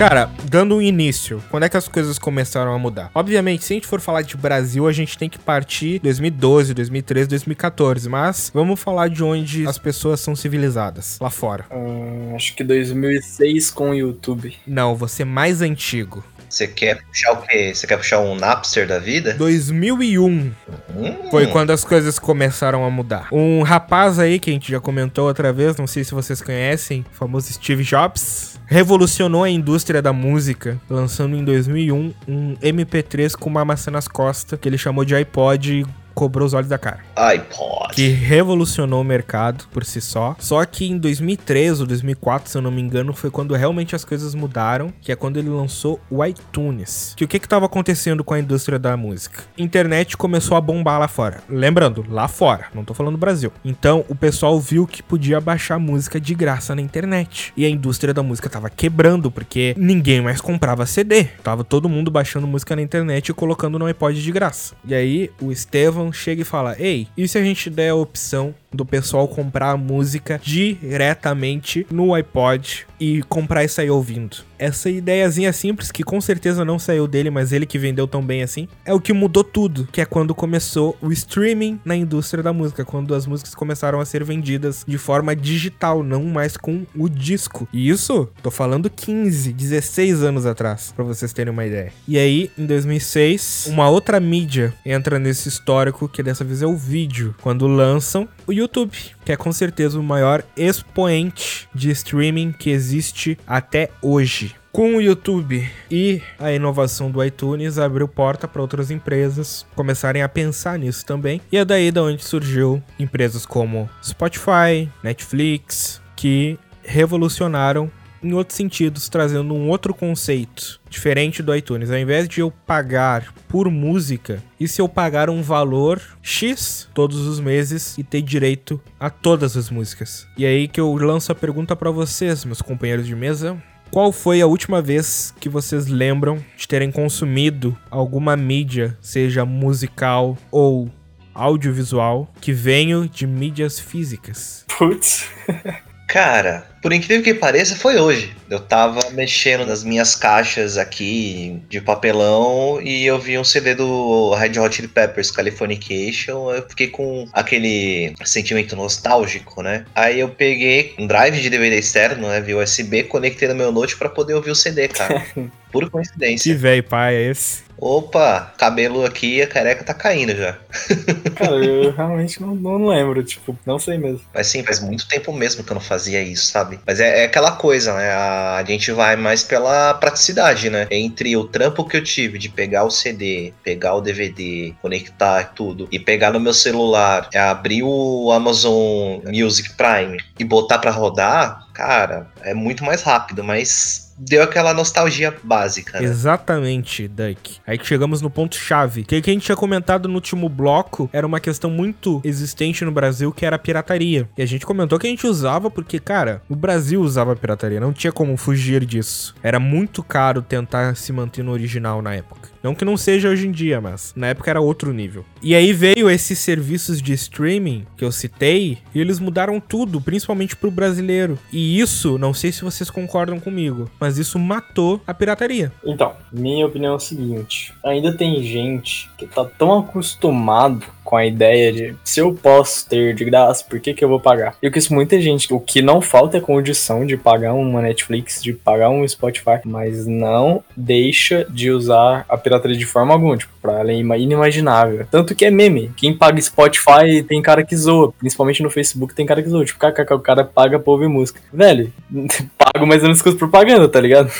[0.02, 3.12] Cara, dando um início, quando é que as coisas começaram a mudar?
[3.14, 7.30] Obviamente, se a gente for falar de Brasil, a gente tem que partir 2012, 2013,
[7.30, 11.66] 2014, mas vamos falar de onde as pessoas são cilizadas, lá fora.
[11.72, 14.56] Hum, acho que 2006 com o YouTube.
[14.66, 16.24] Não, você mais antigo.
[16.52, 17.74] Você quer puxar o quê?
[17.74, 19.34] Você quer puxar um Napster da vida?
[19.36, 20.52] 2001
[20.94, 23.30] Hum, foi quando as coisas começaram a mudar.
[23.32, 27.06] Um rapaz aí que a gente já comentou outra vez, não sei se vocês conhecem,
[27.14, 33.50] o famoso Steve Jobs, revolucionou a indústria da música, lançando em 2001 um MP3 com
[33.50, 37.00] uma maçã nas costas, que ele chamou de iPod cobrou os olhos da cara.
[37.16, 37.94] iPod.
[37.94, 40.36] Que revolucionou o mercado por si só.
[40.40, 44.06] Só que em 2003 ou 2004, se eu não me engano, foi quando realmente as
[44.06, 47.14] coisas mudaram, que é quando ele lançou o iTunes.
[47.16, 49.44] Que o que que tava acontecendo com a indústria da música?
[49.58, 51.42] Internet começou a bombar lá fora.
[51.50, 53.52] Lembrando, lá fora, não tô falando Brasil.
[53.64, 57.54] Então, o pessoal viu que podia baixar música de graça na internet.
[57.56, 61.26] E a indústria da música tava quebrando, porque ninguém mais comprava CD.
[61.44, 64.76] Tava todo mundo baixando música na internet e colocando no iPod de graça.
[64.86, 65.52] E aí, o
[66.02, 69.72] Estevão chega e fala: Ei, e se a gente der a opção do pessoal comprar
[69.72, 74.38] a música diretamente no iPod e comprar e sair ouvindo?
[74.58, 78.44] Essa ideiazinha simples, que com certeza não saiu dele, mas ele que vendeu tão bem
[78.44, 82.54] assim, é o que mudou tudo, que é quando começou o streaming na indústria da
[82.54, 87.10] música, quando as músicas começaram a ser vendidas de forma digital, não mais com o
[87.10, 87.68] disco.
[87.74, 91.92] E isso, tô falando 15, 16 anos atrás, pra vocês terem uma ideia.
[92.08, 96.78] E aí, em 2006, uma outra mídia entra nesse histórico, que dessa vez é o
[96.78, 102.70] vídeo, quando lançam o YouTube, que é com certeza o maior expoente de streaming que
[102.70, 104.56] existe até hoje.
[104.72, 110.30] Com o YouTube e a inovação do iTunes abriu porta para outras empresas começarem a
[110.30, 111.42] pensar nisso também.
[111.52, 117.92] E é daí da onde surgiu empresas como Spotify, Netflix, que revolucionaram
[118.24, 121.90] em outros sentidos, trazendo um outro conceito diferente do iTunes.
[121.90, 127.26] Ao invés de eu pagar por música, e se eu pagar um valor X todos
[127.28, 130.28] os meses e ter direito a todas as músicas?
[130.38, 133.62] E aí que eu lanço a pergunta para vocês, meus companheiros de mesa.
[133.90, 140.38] Qual foi a última vez que vocês lembram de terem consumido alguma mídia, seja musical
[140.50, 140.90] ou
[141.34, 144.66] audiovisual, que venha de mídias físicas?
[144.78, 145.28] Putz.
[146.08, 148.36] Cara, por incrível que pareça, foi hoje.
[148.50, 154.34] Eu tava mexendo nas minhas caixas aqui de papelão e eu vi um CD do
[154.34, 156.52] Red Hot Chili Peppers Californication.
[156.52, 159.86] Eu fiquei com aquele sentimento nostálgico, né?
[159.96, 162.42] Aí eu peguei um drive de DVD externo, né?
[162.42, 165.24] Via USB, conectei no meu note para poder ouvir o CD, cara.
[165.72, 166.52] Pura coincidência.
[166.52, 167.64] Que velho pai é esse?
[167.82, 170.56] Opa, cabelo aqui, a careca tá caindo já.
[171.34, 174.22] Cara, eu realmente não, não lembro, tipo, não sei mesmo.
[174.32, 176.71] Mas sim, faz muito tempo mesmo que eu não fazia isso, sabe?
[176.86, 178.12] Mas é, é aquela coisa, né?
[178.12, 180.88] A, a, gente vai mais pela praticidade, né?
[180.90, 185.88] Entre o trampo que eu tive de pegar o CD, pegar o DVD, conectar tudo
[185.92, 192.28] e pegar no meu celular, abrir o Amazon Music Prime e botar para rodar, cara,
[192.42, 196.00] é muito mais rápido, mas deu aquela nostalgia básica.
[196.00, 196.06] Né?
[196.06, 197.60] Exatamente, Duck.
[197.66, 199.04] Aí que chegamos no ponto chave.
[199.04, 202.92] Que, que a gente tinha comentado no último bloco era uma questão muito existente no
[202.92, 204.30] Brasil, que era a pirataria.
[204.38, 207.94] E a gente comentou que a gente usava porque, cara, o Brasil usava pirataria, não
[207.94, 209.34] tinha como fugir disso.
[209.42, 212.50] Era muito caro tentar se manter no original na época.
[212.64, 215.26] Não que não seja hoje em dia, mas na época era outro nível.
[215.42, 220.56] E aí veio esses serviços de streaming que eu citei, e eles mudaram tudo, principalmente
[220.56, 221.40] pro brasileiro.
[221.52, 225.72] E isso, não sei se vocês concordam comigo, mas isso matou a pirataria.
[225.84, 231.26] Então, minha opinião é o seguinte: ainda tem gente que tá tão acostumado com a
[231.26, 234.56] ideia de se eu posso ter de graça, por que, que eu vou pagar?
[234.62, 238.54] Eu conheço muita gente, o que não falta é condição de pagar uma Netflix, de
[238.54, 243.82] pagar um Spotify, mas não deixa de usar a pirataria de forma alguma, tipo, pra
[243.82, 245.06] ela é inimaginável.
[245.12, 245.92] Tanto que é meme.
[245.98, 249.66] Quem paga Spotify tem cara que zoa, principalmente no Facebook tem cara que zoa.
[249.66, 251.42] Tipo, o cara paga pra ouvir música.
[251.52, 251.92] Velho,
[252.58, 254.32] pago mais ou menos com as propaganda, tá ligado?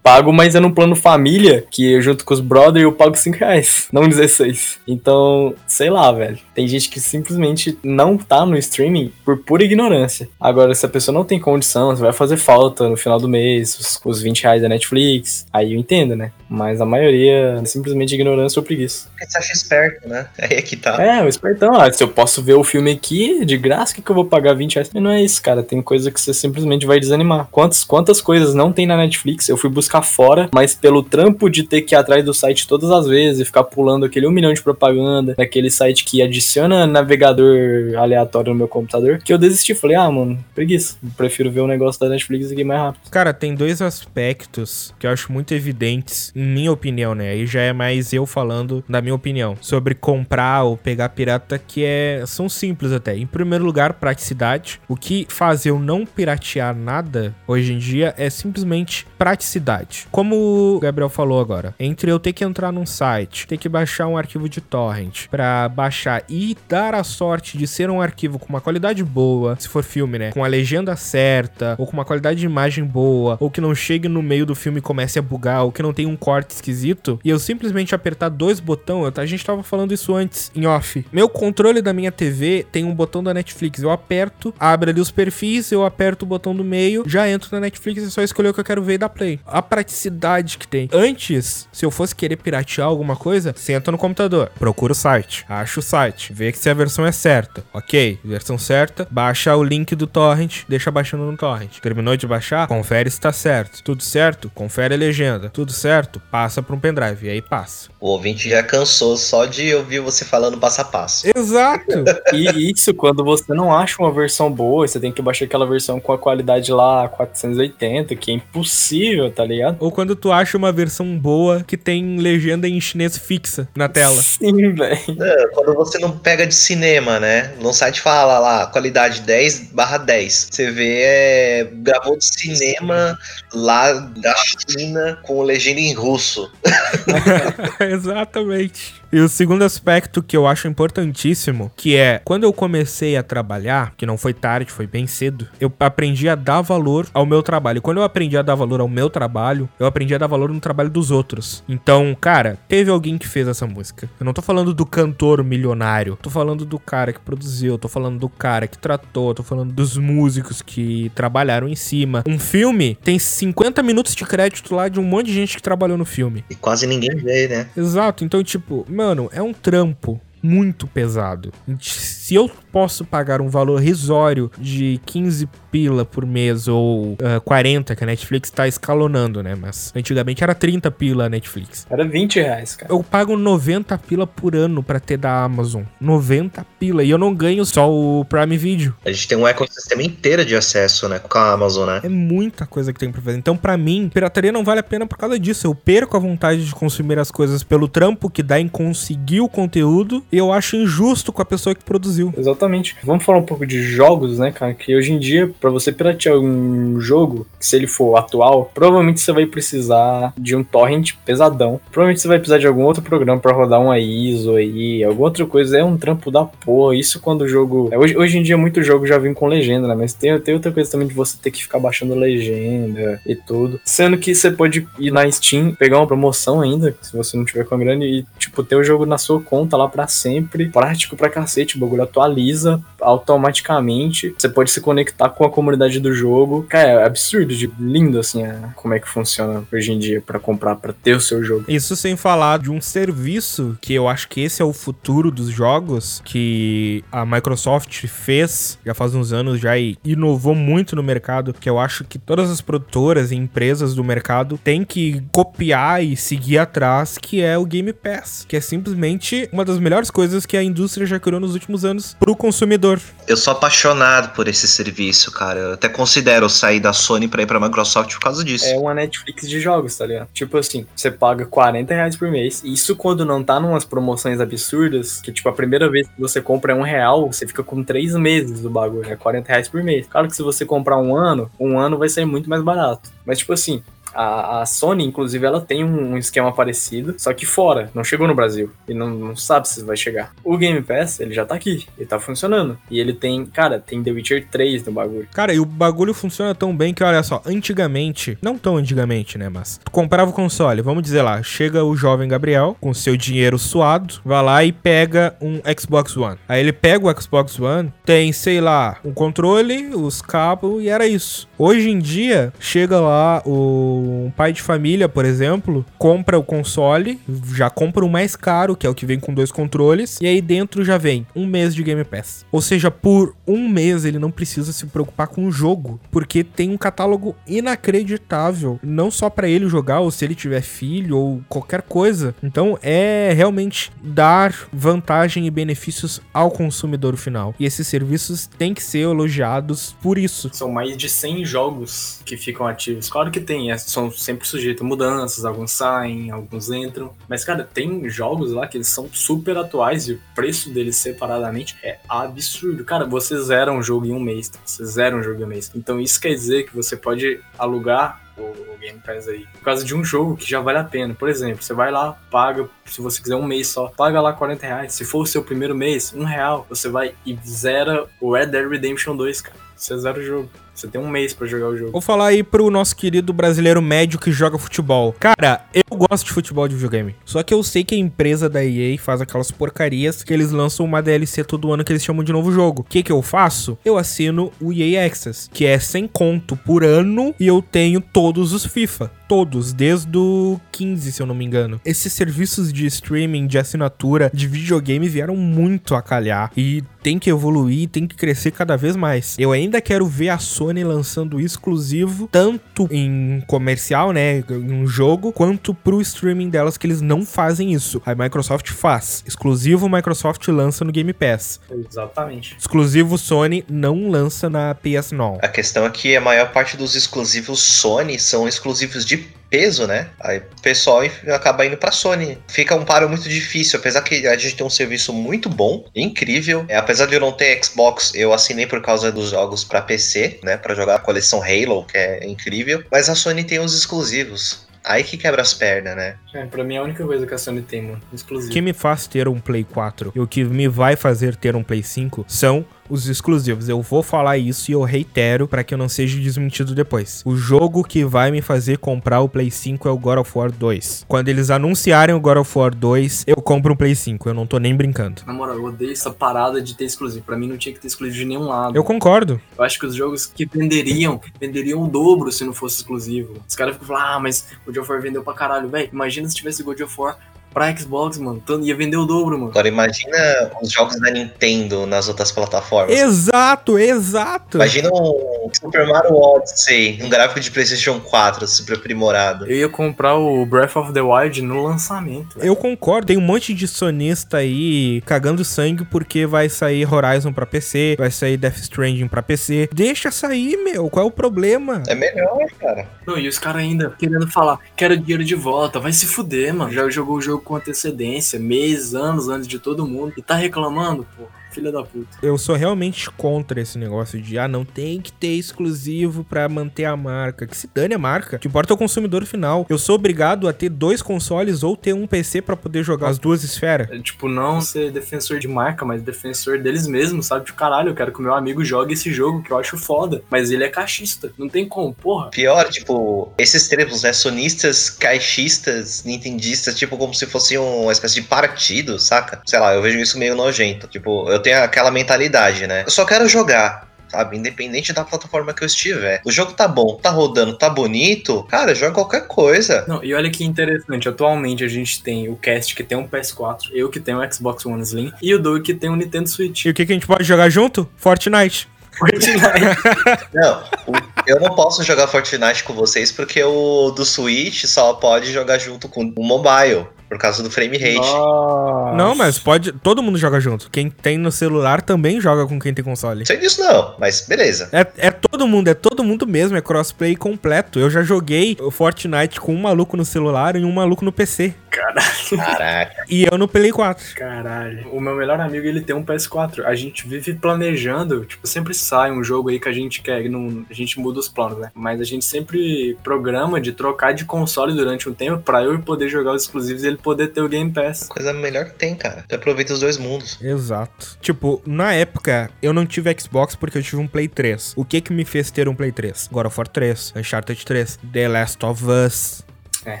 [0.02, 3.38] Pago, mas é num plano família, que eu junto com os brothers eu pago 5
[3.38, 4.80] reais, não 16.
[4.86, 6.38] Então, sei lá, velho.
[6.54, 10.28] Tem gente que simplesmente não tá no streaming por pura ignorância.
[10.40, 14.00] Agora, se a pessoa não tem condição, vai fazer falta no final do mês, os,
[14.04, 16.32] os 20 reais da Netflix, aí eu entendo, né?
[16.52, 19.08] Mas a maioria é simplesmente ignorância ou preguiça.
[19.08, 20.26] Porque você acha esperto, né?
[20.38, 21.02] Aí é que tá.
[21.02, 21.74] É, o espertão.
[21.74, 24.52] Ah, se eu posso ver o filme aqui de graça, que, que eu vou pagar
[24.52, 24.90] 20 reais?
[24.92, 25.62] Mas não é isso, cara.
[25.62, 27.48] Tem coisa que você simplesmente vai desanimar.
[27.50, 29.48] Quantas, quantas coisas não tem na Netflix?
[29.48, 32.90] Eu fui buscar fora, mas pelo trampo de ter que ir atrás do site todas
[32.90, 37.96] as vezes e ficar pulando aquele um milhão de propaganda, naquele site que adiciona navegador
[37.96, 39.74] aleatório no meu computador, que eu desisti.
[39.74, 40.96] Falei, ah, mano, preguiça.
[41.16, 43.10] Prefiro ver o um negócio da Netflix aqui mais rápido.
[43.10, 47.30] Cara, tem dois aspectos que eu acho muito evidentes minha opinião, né?
[47.30, 51.84] Aí já é mais eu falando da minha opinião sobre comprar ou pegar pirata, que
[51.84, 53.16] é são simples até.
[53.16, 54.80] Em primeiro lugar, praticidade.
[54.88, 60.06] O que faz eu não piratear nada hoje em dia é simplesmente praticidade.
[60.10, 60.36] Como
[60.76, 64.16] o Gabriel falou agora, entre eu ter que entrar num site, ter que baixar um
[64.16, 68.60] arquivo de torrent para baixar e dar a sorte de ser um arquivo com uma
[68.60, 70.32] qualidade boa, se for filme, né?
[70.32, 74.08] Com a legenda certa, ou com uma qualidade de imagem boa, ou que não chegue
[74.08, 77.20] no meio do filme e comece a bugar, ou que não tenha um corte esquisito,
[77.22, 81.04] e eu simplesmente apertar dois botões, a gente tava falando isso antes em off.
[81.12, 83.82] Meu controle da minha TV tem um botão da Netflix.
[83.82, 87.60] Eu aperto, abre ali os perfis, eu aperto o botão do meio, já entro na
[87.60, 89.40] Netflix, é só escolher o que eu quero ver e dar play.
[89.44, 90.88] A praticidade que tem.
[90.90, 95.80] Antes, se eu fosse querer piratear alguma coisa, senta no computador, procura o site, acha
[95.80, 97.62] o site, vê que se a versão é certa.
[97.74, 101.78] Ok, versão certa, baixa o link do torrent, deixa baixando no torrent.
[101.80, 103.82] Terminou de baixar, confere se tá certo.
[103.82, 104.50] Tudo certo?
[104.54, 105.50] Confere a legenda.
[105.50, 106.21] Tudo certo?
[106.30, 107.90] Passa para um pendrive, e aí passa.
[108.00, 111.26] O ouvinte já cansou só de ouvir você falando passo a passo.
[111.36, 112.04] Exato!
[112.32, 116.00] e isso quando você não acha uma versão boa, você tem que baixar aquela versão
[116.00, 119.76] com a qualidade lá 480, que é impossível, tá ligado?
[119.80, 124.20] Ou quando tu acha uma versão boa que tem legenda em chinês fixa na tela.
[124.22, 125.22] Sim, velho.
[125.22, 127.54] É, quando você não pega de cinema, né?
[127.60, 130.48] No site fala lá, qualidade 10 barra 10.
[130.50, 133.18] Você vê, é, gravou de cinema
[133.52, 136.50] lá da China com legenda em russo.
[137.80, 139.01] Exatamente.
[139.12, 143.92] E o segundo aspecto que eu acho importantíssimo, que é quando eu comecei a trabalhar,
[143.94, 147.76] que não foi tarde, foi bem cedo, eu aprendi a dar valor ao meu trabalho.
[147.76, 150.50] E quando eu aprendi a dar valor ao meu trabalho, eu aprendi a dar valor
[150.50, 151.62] no trabalho dos outros.
[151.68, 154.08] Então, cara, teve alguém que fez essa música.
[154.18, 158.18] Eu não tô falando do cantor milionário, tô falando do cara que produziu, tô falando
[158.18, 162.24] do cara que tratou, tô falando dos músicos que trabalharam em cima.
[162.26, 165.98] Um filme tem 50 minutos de crédito lá de um monte de gente que trabalhou
[165.98, 166.46] no filme.
[166.48, 167.68] E quase ninguém vê, né?
[167.76, 168.24] Exato.
[168.24, 171.52] Então, tipo, mano, é um trampo muito pesado.
[171.80, 177.94] Se eu posso pagar um valor risório de 15 pila por mês ou uh, 40
[177.94, 179.54] que a Netflix tá escalonando, né?
[179.54, 181.86] Mas antigamente era 30 pila a Netflix.
[181.90, 182.92] Era 20 reais, cara.
[182.92, 185.82] Eu pago 90 pila por ano pra ter da Amazon.
[186.00, 187.02] 90 pila.
[187.02, 188.94] E eu não ganho só o Prime Video.
[189.04, 191.18] A gente tem um ecossistema inteiro de acesso, né?
[191.18, 192.00] Com a Amazon, né?
[192.04, 193.38] É muita coisa que tem pra fazer.
[193.38, 195.66] Então, pra mim, pirataria não vale a pena por causa disso.
[195.66, 199.48] Eu perco a vontade de consumir as coisas pelo trampo que dá em conseguir o
[199.48, 200.24] conteúdo.
[200.32, 202.32] E eu acho injusto com a pessoa que produziu.
[202.36, 202.96] Exatamente.
[203.04, 204.72] Vamos falar um pouco de jogos, né, cara?
[204.72, 209.30] Que hoje em dia, para você piratear um jogo, se ele for atual, provavelmente você
[209.30, 211.78] vai precisar de um torrent pesadão.
[211.90, 215.44] Provavelmente você vai precisar de algum outro programa para rodar uma ISO aí, alguma outra
[215.44, 215.78] coisa.
[215.78, 216.96] É um trampo da porra.
[216.96, 217.90] Isso quando o jogo.
[217.92, 219.94] É, hoje, hoje em dia, muito jogo já vem com legenda, né?
[219.94, 223.78] Mas tem, tem outra coisa também de você ter que ficar baixando legenda e tudo.
[223.84, 227.64] Sendo que você pode ir na Steam, pegar uma promoção ainda, se você não tiver
[227.64, 230.68] com a grana, e, tipo, ter o jogo na sua conta lá para sempre.
[230.70, 234.34] Prático pra cacete, o bagulho atualiza automaticamente.
[234.38, 236.64] Você pode se conectar com a comunidade do jogo.
[236.68, 240.38] Cara, é absurdo, de lindo assim, é, como é que funciona hoje em dia para
[240.38, 241.64] comprar, para ter o seu jogo.
[241.68, 245.50] Isso sem falar de um serviço que eu acho que esse é o futuro dos
[245.50, 251.52] jogos que a Microsoft fez já faz uns anos já e inovou muito no mercado,
[251.52, 256.16] que eu acho que todas as produtoras e empresas do mercado têm que copiar e
[256.16, 260.56] seguir atrás, que é o Game Pass, que é simplesmente uma das melhores coisas que
[260.56, 263.00] a indústria já criou nos últimos anos pro consumidor.
[263.26, 265.58] Eu sou apaixonado por esse serviço, cara.
[265.58, 268.66] Eu até considero sair da Sony pra ir pra Microsoft por causa disso.
[268.66, 270.28] É uma Netflix de jogos, tá ligado?
[270.32, 272.62] Tipo assim, você paga 40 reais por mês.
[272.64, 276.72] Isso quando não tá numas promoções absurdas, que tipo, a primeira vez que você compra
[276.72, 279.10] é um real, você fica com três meses do bagulho.
[279.10, 280.06] É 40 reais por mês.
[280.06, 283.10] Claro que se você comprar um ano, um ano vai sair muito mais barato.
[283.24, 283.82] Mas tipo assim,
[284.14, 288.34] a, a, Sony, inclusive, ela tem um, esquema parecido, só que fora, não chegou no
[288.34, 288.70] Brasil.
[288.88, 290.32] E não, não sabe se vai chegar.
[290.44, 292.78] O Game Pass, ele já tá aqui, ele tá funcionando.
[292.90, 295.28] E ele tem, cara, tem The Witcher 3 no bagulho.
[295.32, 299.48] Cara, e o bagulho funciona tão bem que, olha só, antigamente, não tão antigamente, né,
[299.48, 303.58] mas tu comprava o console, vamos dizer lá, chega o jovem Gabriel com seu dinheiro
[303.58, 306.38] suado, vai lá e pega um Xbox One.
[306.48, 311.06] Aí ele pega o Xbox One, tem, sei lá, um controle, os cabos e era
[311.06, 311.48] isso.
[311.58, 317.20] Hoje em dia, chega lá o um pai de família, por exemplo, compra o console,
[317.54, 320.40] já compra o mais caro, que é o que vem com dois controles, e aí
[320.40, 322.44] dentro já vem um mês de Game Pass.
[322.50, 326.70] Ou seja, por um mês ele não precisa se preocupar com o jogo, porque tem
[326.70, 331.82] um catálogo inacreditável, não só para ele jogar, ou se ele tiver filho ou qualquer
[331.82, 332.34] coisa.
[332.42, 337.54] Então é realmente dar vantagem e benefícios ao consumidor final.
[337.58, 340.50] E esses serviços têm que ser elogiados por isso.
[340.52, 343.08] São mais de 100 jogos que ficam ativos.
[343.08, 347.12] Claro que tem, é são sempre sujeitos a mudanças, alguns saem, alguns entram.
[347.28, 351.76] Mas, cara, tem jogos lá que eles são super atuais e o preço deles separadamente
[351.82, 352.84] é absurdo.
[352.84, 354.58] Cara, você zera um jogo em um mês, tá?
[354.64, 355.70] você zera um jogo em um mês.
[355.74, 359.46] Então isso quer dizer que você pode alugar o Game Pass aí.
[359.52, 361.14] Por causa de um jogo que já vale a pena.
[361.14, 364.66] Por exemplo, você vai lá, paga, se você quiser um mês só, paga lá 40
[364.66, 364.94] reais.
[364.94, 368.68] Se for o seu primeiro mês, um real, você vai e zera o Red Dead
[368.68, 369.56] Redemption 2, cara.
[369.76, 370.50] Você zera o jogo.
[370.82, 371.92] Você tem um mês para jogar o jogo.
[371.92, 375.14] Vou falar aí pro nosso querido brasileiro médio que joga futebol.
[375.20, 377.14] Cara, eu gosto de futebol de videogame.
[377.24, 380.84] Só que eu sei que a empresa da EA faz aquelas porcarias que eles lançam
[380.84, 382.82] uma DLC todo ano que eles chamam de novo jogo.
[382.82, 383.78] O que que eu faço?
[383.84, 388.52] Eu assino o EA Access, que é sem conto por ano e eu tenho todos
[388.52, 391.80] os FIFA todos, desde o 15, se eu não me engano.
[391.86, 397.30] Esses serviços de streaming, de assinatura, de videogame vieram muito a calhar e tem que
[397.30, 399.34] evoluir, tem que crescer cada vez mais.
[399.38, 405.32] Eu ainda quero ver a Sony lançando exclusivo, tanto em comercial, né, em um jogo,
[405.32, 408.00] quanto pro streaming delas, que eles não fazem isso.
[408.06, 409.22] A Microsoft faz.
[409.26, 411.60] Exclusivo Microsoft lança no Game Pass.
[411.70, 412.56] Exatamente.
[412.58, 415.38] Exclusivo Sony não lança na PS Now.
[415.42, 420.08] A questão é que a maior parte dos exclusivos Sony são exclusivos de peso, né?
[420.18, 422.38] Aí o pessoal acaba indo pra Sony.
[422.48, 426.64] Fica um paro muito difícil, apesar que a gente tem um serviço muito bom, incrível.
[426.68, 430.40] É, apesar de eu não ter Xbox, eu assinei por causa dos jogos para PC,
[430.42, 430.56] né?
[430.56, 432.82] Para jogar a coleção Halo, que é incrível.
[432.90, 434.66] Mas a Sony tem os exclusivos.
[434.84, 436.16] Aí que quebra as pernas, né?
[436.34, 438.00] É, pra mim é a única coisa que a Sony tem, mano.
[438.10, 438.52] O Exclusivo.
[438.52, 441.62] que me faz ter um Play 4 e o que me vai fazer ter um
[441.62, 443.68] Play 5 são os exclusivos.
[443.68, 447.22] Eu vou falar isso e eu reitero para que eu não seja desmentido depois.
[447.24, 450.50] O jogo que vai me fazer comprar o Play 5 é o God of War
[450.50, 451.04] 2.
[451.08, 454.28] Quando eles anunciarem o God of War 2, eu compro um Play 5.
[454.28, 455.22] Eu não tô nem brincando.
[455.26, 457.24] Na moral, eu odeio essa parada de ter exclusivo.
[457.24, 458.76] Pra mim não tinha que ter exclusivo de nenhum lado.
[458.76, 459.40] Eu concordo.
[459.56, 463.34] Eu acho que os jogos que venderiam, venderiam o dobro se não fosse exclusivo.
[463.48, 465.88] Os caras ficam falando, ah, mas God of War vendeu pra caralho, velho.
[465.92, 467.16] Imagina se tivesse God of War
[467.52, 468.42] pra Xbox, mano.
[468.44, 469.50] Tanto- Ia vender o dobro, mano.
[469.50, 470.16] Agora imagina
[470.62, 472.98] os jogos da Nintendo nas outras plataformas.
[472.98, 474.56] Exato, exato.
[474.56, 479.46] Imagina um Super Mario Odyssey, um gráfico de PlayStation 4 super aprimorado.
[479.46, 482.36] Eu ia comprar o Breath of the Wild no lançamento.
[482.38, 482.46] velho.
[482.46, 487.44] Eu concordo, tem um monte de sonista aí cagando sangue porque vai sair Horizon pra
[487.46, 489.68] PC, vai sair Death Stranding pra PC.
[489.72, 491.82] Deixa sair, meu, qual é o problema?
[491.86, 492.86] É melhor, cara.
[493.06, 496.72] Não, e os caras ainda querendo falar, quero dinheiro de volta, vai se fuder, mano.
[496.72, 500.14] Já jogou o jogo com antecedência, meses, anos antes de todo mundo.
[500.16, 501.24] E tá reclamando, pô.
[501.52, 502.18] Filha da puta.
[502.22, 506.84] Eu sou realmente contra esse negócio de, ah, não tem que ter exclusivo pra manter
[506.84, 507.46] a marca.
[507.46, 508.36] Que se dane a marca.
[508.36, 509.66] O que importa é o consumidor final.
[509.68, 513.18] Eu sou obrigado a ter dois consoles ou ter um PC pra poder jogar as
[513.18, 513.90] duas esferas.
[513.90, 517.44] É, tipo, não ser defensor de marca, mas defensor deles mesmos, sabe?
[517.44, 520.22] Tipo, caralho, eu quero que o meu amigo jogue esse jogo que eu acho foda.
[520.30, 521.32] Mas ele é caixista.
[521.36, 522.30] Não tem como, porra.
[522.30, 524.12] Pior, tipo, esses termos, né?
[524.12, 529.42] Sonistas, caixistas, nintendistas, tipo, como se fosse uma espécie de partido, saca?
[529.44, 530.86] Sei lá, eu vejo isso meio nojento.
[530.86, 532.84] Tipo, eu tenho aquela mentalidade, né?
[532.86, 533.90] Eu só quero jogar.
[534.08, 536.20] Sabe, independente da plataforma que eu estiver.
[536.22, 538.42] O jogo tá bom, tá rodando, tá bonito.
[538.44, 539.86] Cara, joga qualquer coisa.
[539.88, 543.70] Não, e olha que interessante, atualmente a gente tem o Cast que tem um PS4,
[543.72, 546.66] eu que tenho um Xbox One Slim, e o Doug que tem um Nintendo Switch.
[546.66, 547.88] E o que, que a gente pode jogar junto?
[547.96, 548.68] Fortnite.
[548.98, 549.40] Fortnite.
[550.34, 555.32] Não, o- eu não posso jogar Fortnite com vocês porque o do Switch só pode
[555.32, 556.86] jogar junto com o mobile.
[557.12, 557.96] Por causa do frame rate.
[557.96, 558.96] Nossa.
[558.96, 559.70] Não, mas pode.
[559.70, 560.70] Todo mundo joga junto.
[560.70, 563.26] Quem tem no celular também joga com quem tem console.
[563.26, 564.70] Sei disso não, mas beleza.
[564.72, 567.78] É, é todo mundo, é todo mundo mesmo, é crossplay completo.
[567.78, 571.52] Eu já joguei o Fortnite com um maluco no celular e um maluco no PC.
[571.70, 573.04] Caralho, Caraca.
[573.08, 574.14] E eu no Play 4.
[574.14, 574.88] caralho.
[574.90, 576.64] O meu melhor amigo, ele tem um PS4.
[576.64, 580.64] A gente vive planejando, tipo, sempre sai um jogo aí que a gente quer, não,
[580.70, 581.70] a gente muda os planos, né?
[581.74, 586.08] Mas a gente sempre programa de trocar de console durante um tempo pra eu poder
[586.08, 588.08] jogar os exclusivos e ele poder ter o Game Pass.
[588.08, 589.24] Coisa melhor que tem, cara.
[589.28, 590.38] Tu aproveita os dois mundos.
[590.40, 591.16] Exato.
[591.20, 594.74] Tipo, na época, eu não tive Xbox porque eu tive um Play 3.
[594.76, 596.28] O que que me fez ter um Play 3?
[596.32, 599.41] God of War 3, Uncharted 3, The Last of Us.
[599.84, 600.00] É.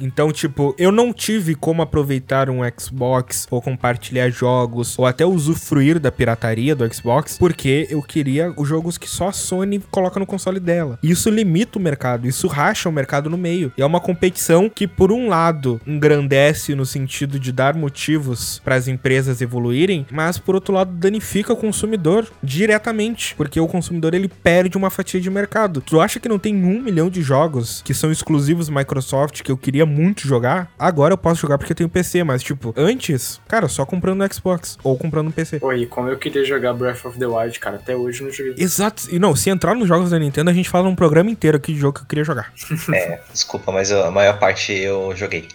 [0.00, 5.98] Então, tipo, eu não tive como aproveitar um Xbox ou compartilhar jogos ou até usufruir
[5.98, 10.26] da pirataria do Xbox porque eu queria os jogos que só a Sony coloca no
[10.26, 10.98] console dela.
[11.02, 13.72] Isso limita o mercado, isso racha o mercado no meio.
[13.76, 18.74] E é uma competição que, por um lado, engrandece no sentido de dar motivos para
[18.74, 24.28] as empresas evoluírem, mas por outro lado danifica o consumidor diretamente, porque o consumidor ele
[24.28, 25.80] perde uma fatia de mercado.
[25.80, 29.58] Tu acha que não tem um milhão de jogos que são exclusivos Microsoft que eu
[29.58, 30.70] queria muito jogar?
[30.78, 34.34] Agora eu posso jogar porque eu tenho PC, mas tipo, antes, cara, só comprando no
[34.34, 35.60] Xbox ou comprando no PC.
[35.60, 38.32] Pô, e como eu queria jogar Breath of the Wild, cara, até hoje eu não
[38.32, 38.54] joguei.
[38.58, 39.08] Exato.
[39.10, 41.72] E não, se entrar nos jogos da Nintendo, a gente fala um programa inteiro aqui
[41.72, 42.52] de jogo que eu queria jogar.
[42.94, 45.48] É, desculpa, mas eu- a maior parte eu joguei.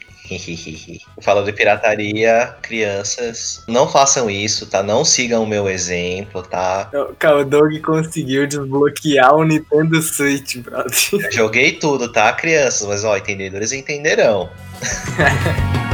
[1.22, 4.84] Falando de pirataria, crianças, não façam isso, tá?
[4.84, 6.90] Não sigam o meu exemplo, tá?
[7.18, 10.92] Cara, o Doug conseguiu desbloquear o Nintendo Switch, brother.
[11.14, 12.88] Eu joguei tudo, tá, crianças?
[12.88, 14.50] Mas ó, entendedores entenderão.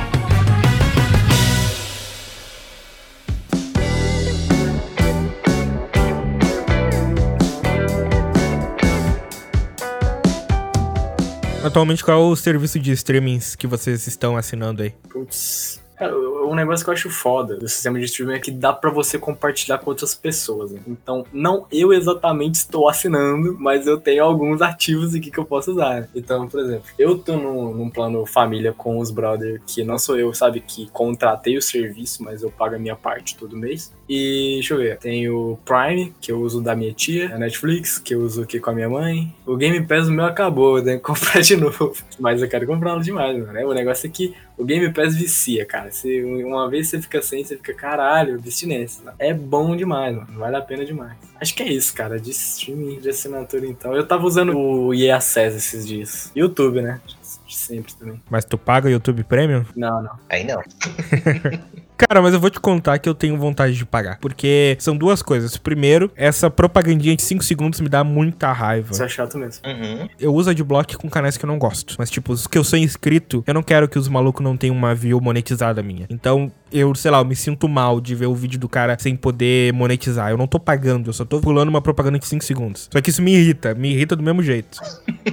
[11.66, 14.94] Atualmente, qual é o serviço de streamings que vocês estão assinando aí?
[15.10, 15.84] Putz.
[15.96, 18.90] Cara, um negócio que eu acho foda do sistema de streaming é que dá pra
[18.90, 20.72] você compartilhar com outras pessoas.
[20.72, 20.80] né?
[20.88, 25.72] Então, não eu exatamente estou assinando, mas eu tenho alguns ativos aqui que eu posso
[25.72, 26.10] usar.
[26.14, 30.18] Então, por exemplo, eu tô num, num plano família com os brother, que não sou
[30.18, 33.94] eu, sabe, que contratei o serviço, mas eu pago a minha parte todo mês.
[34.08, 37.98] E deixa eu ver, tem o Prime, que eu uso da minha tia, a Netflix,
[37.98, 39.34] que eu uso aqui com a minha mãe.
[39.46, 41.94] O Game Pass meu acabou, eu tenho que comprar de novo.
[42.20, 43.66] Mas eu quero comprá-lo demais, né?
[43.66, 45.92] O negócio é que o Game Pass vicia, cara.
[45.92, 49.04] Se uma vez você fica sem, você fica, caralho, abstinência.
[49.04, 49.14] né?
[49.20, 50.28] É bom demais, mano.
[50.40, 51.14] Vale a pena demais.
[51.40, 52.20] Acho que é isso, cara.
[52.20, 53.94] De streaming, de assinatura, então.
[53.94, 56.32] Eu tava usando o EA Access esses dias.
[56.36, 57.02] YouTube, né?
[57.46, 58.22] De sempre também.
[58.30, 59.66] Mas tu paga o YouTube Premium?
[59.76, 60.20] Não, não.
[60.30, 60.62] Aí não.
[61.98, 64.18] Cara, mas eu vou te contar que eu tenho vontade de pagar.
[64.20, 65.58] Porque são duas coisas.
[65.58, 68.92] Primeiro, essa propagandinha de 5 segundos me dá muita raiva.
[68.92, 69.62] Isso é chato mesmo.
[69.66, 70.08] Uhum.
[70.20, 71.96] Eu uso adblock com canais que eu não gosto.
[71.98, 74.76] Mas, tipo, os que eu sou inscrito, eu não quero que os malucos não tenham
[74.76, 76.06] uma view monetizada minha.
[76.10, 79.16] Então, eu, sei lá, eu me sinto mal de ver o vídeo do cara sem
[79.16, 80.32] poder monetizar.
[80.32, 82.90] Eu não tô pagando, eu só tô pulando uma propaganda de 5 segundos.
[82.92, 84.80] Só que isso me irrita, me irrita do mesmo jeito.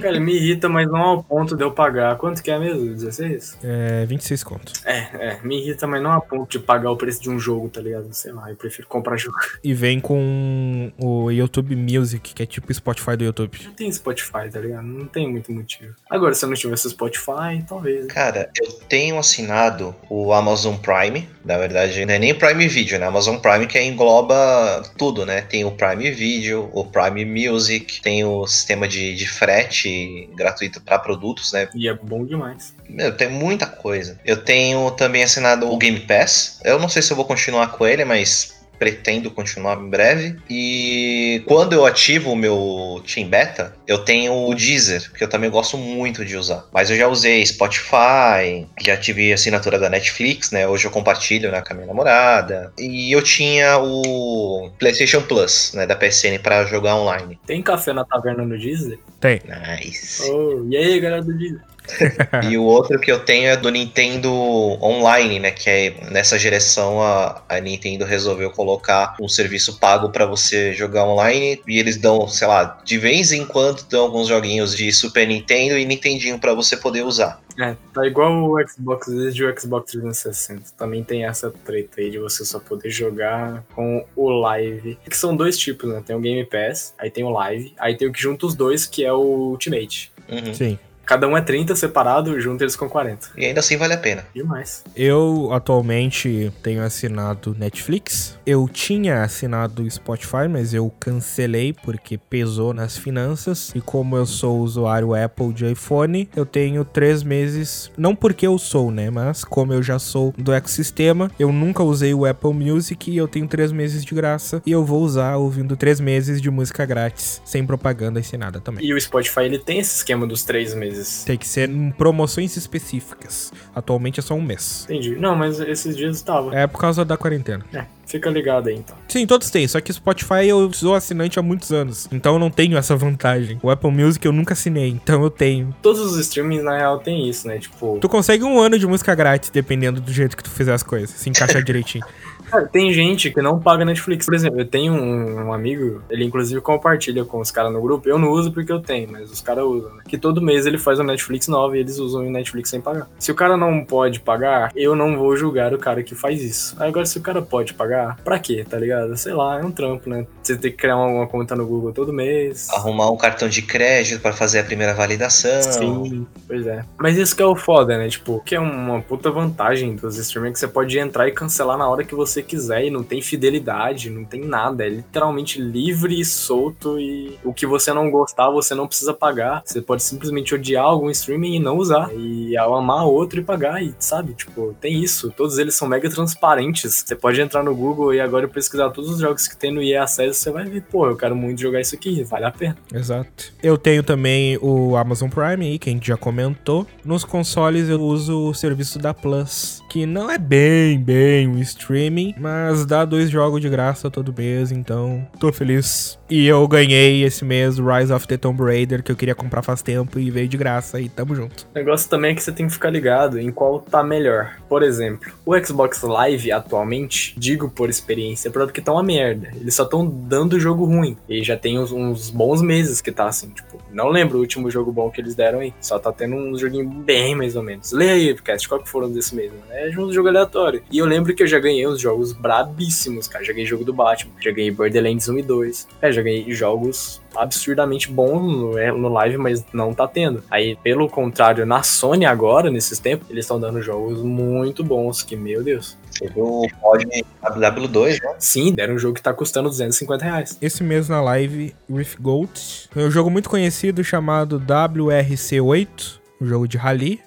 [0.01, 2.15] Cara, me irrita, mas não ao ponto de eu pagar.
[2.17, 2.93] Quanto que é mesmo?
[2.93, 3.59] 16?
[3.63, 4.71] É 26 conto.
[4.85, 5.39] É, é.
[5.43, 8.11] Me irrita, mas não a ponto de pagar o preço de um jogo, tá ligado?
[8.13, 9.37] Sei lá, eu prefiro comprar jogo.
[9.63, 13.59] E vem com o YouTube Music, que é tipo o Spotify do YouTube.
[13.63, 14.83] Não tem Spotify, tá ligado?
[14.83, 15.93] Não tem muito motivo.
[16.09, 18.07] Agora, se eu não tivesse Spotify, talvez.
[18.07, 21.27] Cara, eu tenho assinado o Amazon Prime.
[21.43, 23.05] Na verdade, não é nem Prime Video, né?
[23.05, 25.41] Amazon Prime que engloba tudo, né?
[25.41, 30.99] Tem o Prime Video, o Prime Music, tem o sistema de, de frete gratuito para
[30.99, 31.67] produtos, né?
[31.75, 32.73] E é bom demais.
[32.87, 34.19] Meu, tem muita coisa.
[34.23, 36.42] Eu tenho também assinado o Game Pass.
[36.63, 40.35] Eu não sei se eu vou continuar com ele, mas pretendo continuar em breve.
[40.49, 45.49] E quando eu ativo o meu Team Beta, eu tenho o Deezer, que eu também
[45.49, 46.65] gosto muito de usar.
[46.73, 50.67] Mas eu já usei Spotify, já tive assinatura da Netflix, né?
[50.67, 52.73] Hoje eu compartilho né, com a minha namorada.
[52.77, 57.39] E eu tinha o PlayStation Plus, né, da PSN para jogar online.
[57.45, 58.99] Tem café na taverna no Deezer?
[59.19, 59.39] Tem.
[59.45, 60.29] Nice.
[60.29, 61.61] Oh, e aí, galera do Deezer?
[62.49, 65.51] e o outro que eu tenho é do Nintendo Online, né?
[65.51, 71.05] Que é nessa geração a, a Nintendo resolveu colocar um serviço pago para você jogar
[71.05, 75.27] online e eles dão, sei lá, de vez em quando dão alguns joguinhos de Super
[75.27, 77.41] Nintendo e Nintendinho para você poder usar.
[77.59, 80.71] É, tá igual o Xbox desde o Xbox 360.
[80.75, 84.97] Também tem essa treta aí de você só poder jogar com o Live.
[85.07, 86.01] Que são dois tipos, né?
[86.05, 88.87] Tem o Game Pass, aí tem o Live, aí tem o que junta os dois,
[88.87, 90.11] que é o Ultimate.
[90.29, 90.53] Uhum.
[90.53, 90.79] Sim.
[91.05, 93.29] Cada um é 30 separado, junto eles com 40.
[93.37, 94.25] E ainda assim vale a pena.
[94.33, 94.83] Demais.
[94.95, 98.39] Eu atualmente tenho assinado Netflix.
[98.45, 103.71] Eu tinha assinado Spotify, mas eu cancelei porque pesou nas finanças.
[103.75, 107.91] E como eu sou usuário Apple de iPhone, eu tenho três meses.
[107.97, 109.09] Não porque eu sou, né?
[109.09, 113.27] Mas como eu já sou do ecossistema, eu nunca usei o Apple Music e eu
[113.27, 114.61] tenho três meses de graça.
[114.65, 118.59] E eu vou usar ouvindo três meses de música grátis, sem propaganda e sem nada
[118.59, 118.85] também.
[118.85, 120.92] E o Spotify ele tem esse esquema dos três meses.
[121.25, 123.51] Tem que ser em promoções específicas.
[123.75, 124.85] Atualmente é só um mês.
[124.89, 125.15] Entendi.
[125.15, 126.55] Não, mas esses dias estava.
[126.55, 127.65] É por causa da quarentena.
[127.73, 128.95] É, fica ligado aí então.
[129.07, 132.07] Sim, todos têm, só que Spotify eu sou assinante há muitos anos.
[132.11, 133.59] Então eu não tenho essa vantagem.
[133.61, 135.75] O Apple Music eu nunca assinei, então eu tenho.
[135.81, 137.59] Todos os streamings, na real, tem isso, né?
[137.59, 137.97] Tipo.
[137.99, 141.09] Tu consegue um ano de música grátis, dependendo do jeito que tu fizer as coisas,
[141.11, 142.05] se encaixar direitinho.
[142.53, 144.25] Cara, tem gente que não paga Netflix.
[144.25, 148.07] Por exemplo, eu tenho um, um amigo, ele inclusive compartilha com os caras no grupo.
[148.07, 150.03] Eu não uso porque eu tenho, mas os caras usam, né?
[150.07, 153.07] Que todo mês ele faz o Netflix nova e eles usam o Netflix sem pagar.
[153.17, 156.75] Se o cara não pode pagar, eu não vou julgar o cara que faz isso.
[156.79, 159.17] Agora, se o cara pode pagar, pra quê, tá ligado?
[159.17, 160.27] Sei lá, é um trampo, né?
[160.43, 162.69] Você tem que criar uma, uma conta no Google todo mês.
[162.69, 165.59] Arrumar um cartão de crédito para fazer a primeira validação.
[165.63, 166.85] Sim, pois é.
[166.99, 168.07] Mas isso que é o foda, né?
[168.09, 171.89] Tipo, que é uma puta vantagem dos streamers que você pode entrar e cancelar na
[171.89, 174.85] hora que você quiser e não tem fidelidade, não tem nada.
[174.85, 179.63] É literalmente livre e solto e o que você não gostar, você não precisa pagar.
[179.65, 182.09] Você pode simplesmente odiar algum streaming e não usar.
[182.13, 184.33] E ao amar outro e pagar, e sabe?
[184.33, 185.31] Tipo, tem isso.
[185.35, 187.03] Todos eles são mega transparentes.
[187.05, 190.03] Você pode entrar no Google e agora pesquisar todos os jogos que tem no EA
[190.03, 192.77] Access, você vai ver, pô, eu quero muito jogar isso aqui, vale a pena.
[192.93, 193.53] Exato.
[193.61, 196.85] Eu tenho também o Amazon Prime aí, que a gente já comentou.
[197.03, 202.32] Nos consoles eu uso o serviço da Plus, que não é bem, bem um streaming,
[202.37, 206.19] mas dá dois jogos de graça todo mês, então tô feliz.
[206.29, 209.81] E eu ganhei esse mês Rise of the Tomb Raider, que eu queria comprar faz
[209.81, 211.67] tempo e veio de graça e tamo junto.
[211.73, 214.57] O negócio também é que você tem que ficar ligado em qual tá melhor.
[214.67, 219.49] Por exemplo, o Xbox Live atualmente, digo por experiência própria, que tá uma merda.
[219.55, 221.15] Eles só estão dando jogo ruim.
[221.29, 224.71] E já tem uns, uns, bons meses que tá assim, tipo, não lembro o último
[224.71, 225.73] jogo bom que eles deram aí.
[225.79, 227.91] Só tá tendo uns joguinhos bem mais ou menos.
[227.91, 229.51] Lê aí, Cast, qual que foram desse mês?
[229.69, 230.81] É um jogo aleatório.
[230.91, 233.43] E eu lembro que eu já ganhei uns jogos brabíssimos, cara.
[233.43, 235.87] Já ganhei jogo do Batman, já ganhei Borderlands 1 e 2.
[236.01, 240.43] É, já ganhei jogos absurdamente bons no, no live, mas não tá tendo.
[240.49, 245.35] Aí, pelo contrário, na Sony agora, nesses tempos, eles estão dando jogos muito bons, que,
[245.35, 245.97] meu Deus.
[246.11, 247.05] Você viu o pod
[247.43, 248.35] WW2, né?
[248.37, 250.57] Sim, deram um jogo que tá custando 250 reais.
[250.61, 256.67] Esse mês na live, Rift Gold, é um jogo muito conhecido chamado WRC8, um jogo
[256.67, 257.19] de rally.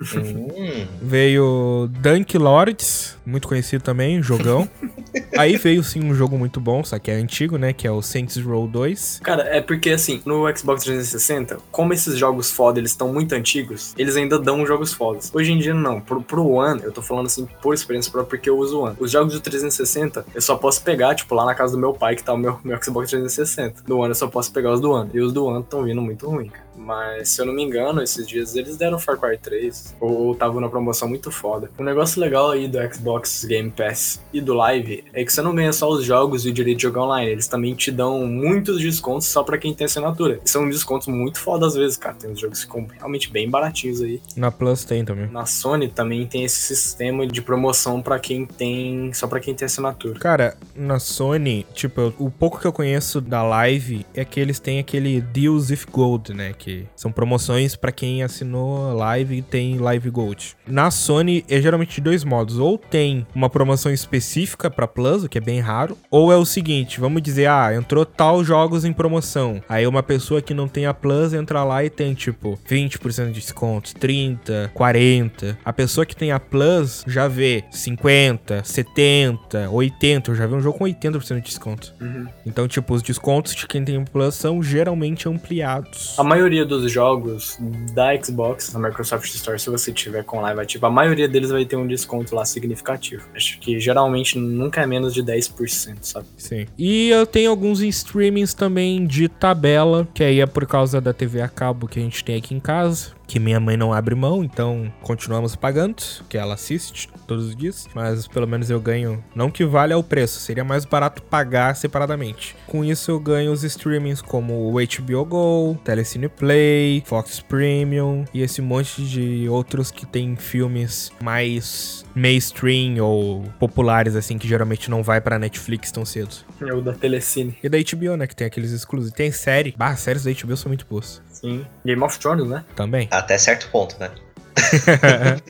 [0.00, 0.86] Hum.
[1.00, 4.68] Veio Dunk Lords, muito conhecido também, jogão.
[5.38, 7.72] Aí veio sim um jogo muito bom, só que é antigo, né?
[7.72, 9.20] Que é o Saints Row 2.
[9.22, 13.94] Cara, é porque assim, no Xbox 360, como esses jogos foda eles estão muito antigos,
[13.96, 15.30] eles ainda dão jogos fodas.
[15.32, 16.00] Hoje em dia não.
[16.00, 18.96] Pro, pro One, eu tô falando assim por experiência própria porque eu uso o One.
[18.98, 22.16] Os jogos do 360, eu só posso pegar, tipo, lá na casa do meu pai,
[22.16, 23.82] que tá o meu, meu Xbox 360.
[23.86, 25.10] No One eu só posso pegar os do One.
[25.14, 26.64] E os do One estão vindo muito ruim, cara.
[26.76, 29.83] Mas se eu não me engano, esses dias eles deram Far Cry 3.
[30.00, 31.70] Ou, ou tava numa promoção muito foda.
[31.78, 35.54] Um negócio legal aí do Xbox Game Pass e do Live é que você não
[35.54, 37.30] ganha só os jogos e o direito de jogar online.
[37.30, 40.40] Eles também te dão muitos descontos só pra quem tem assinatura.
[40.44, 42.14] E são descontos muito foda às vezes, cara.
[42.14, 44.20] Tem uns jogos que ficam realmente bem baratinhos aí.
[44.36, 45.28] Na Plus tem também.
[45.30, 49.12] Na Sony também tem esse sistema de promoção pra quem tem.
[49.12, 50.18] só pra quem tem assinatura.
[50.18, 54.58] Cara, na Sony, tipo, eu- o pouco que eu conheço da Live é que eles
[54.58, 56.52] têm aquele Deals with Gold, né?
[56.56, 60.56] Que são promoções pra quem assinou Live e tem Live Gold.
[60.66, 62.58] Na Sony é geralmente de dois modos.
[62.58, 65.96] Ou tem uma promoção específica pra Plus, o que é bem raro.
[66.10, 69.62] Ou é o seguinte, vamos dizer, ah, entrou tal jogos em promoção.
[69.68, 73.40] Aí uma pessoa que não tem a Plus entra lá e tem, tipo, 20% de
[73.40, 75.58] desconto, 30, 40.
[75.64, 80.30] A pessoa que tem a Plus já vê 50, 70, 80.
[80.30, 81.94] Eu já vi um jogo com 80% de desconto.
[82.00, 82.26] Uhum.
[82.46, 86.18] Então, tipo, os descontos de quem tem Plus são geralmente ampliados.
[86.18, 87.58] A maioria dos jogos
[87.92, 91.64] da Xbox, na Microsoft Store, se você tiver com live ativo, a maioria deles vai
[91.64, 93.26] ter um desconto lá significativo.
[93.34, 96.26] Acho que geralmente nunca é menos de 10%, sabe?
[96.36, 96.66] Sim.
[96.76, 101.40] E eu tenho alguns streamings também de tabela, que aí é por causa da TV
[101.40, 103.12] a cabo que a gente tem aqui em casa.
[103.26, 107.88] Que minha mãe não abre mão, então continuamos pagando, que ela assiste todos os dias.
[107.94, 109.22] Mas pelo menos eu ganho.
[109.34, 112.54] Não que valha o preço, seria mais barato pagar separadamente.
[112.66, 118.42] Com isso eu ganho os streamings como o HBO Go, Telecine Play, Fox Premium e
[118.42, 125.02] esse monte de outros que tem filmes mais mainstream ou populares, assim, que geralmente não
[125.02, 126.34] vai pra Netflix tão cedo.
[126.60, 127.56] É o da Telecine.
[127.62, 128.26] E da HBO, né?
[128.26, 129.14] Que tem aqueles exclusivos.
[129.14, 129.74] Tem série.
[129.76, 131.20] Bah, séries da HBO são muito boas.
[131.30, 131.66] Sim.
[131.84, 132.64] Game of Thrones, né?
[132.74, 133.08] Também.
[133.18, 134.10] Até certo ponto, né?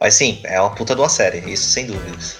[0.00, 2.38] Mas sim, é uma puta de uma série, isso sem dúvidas.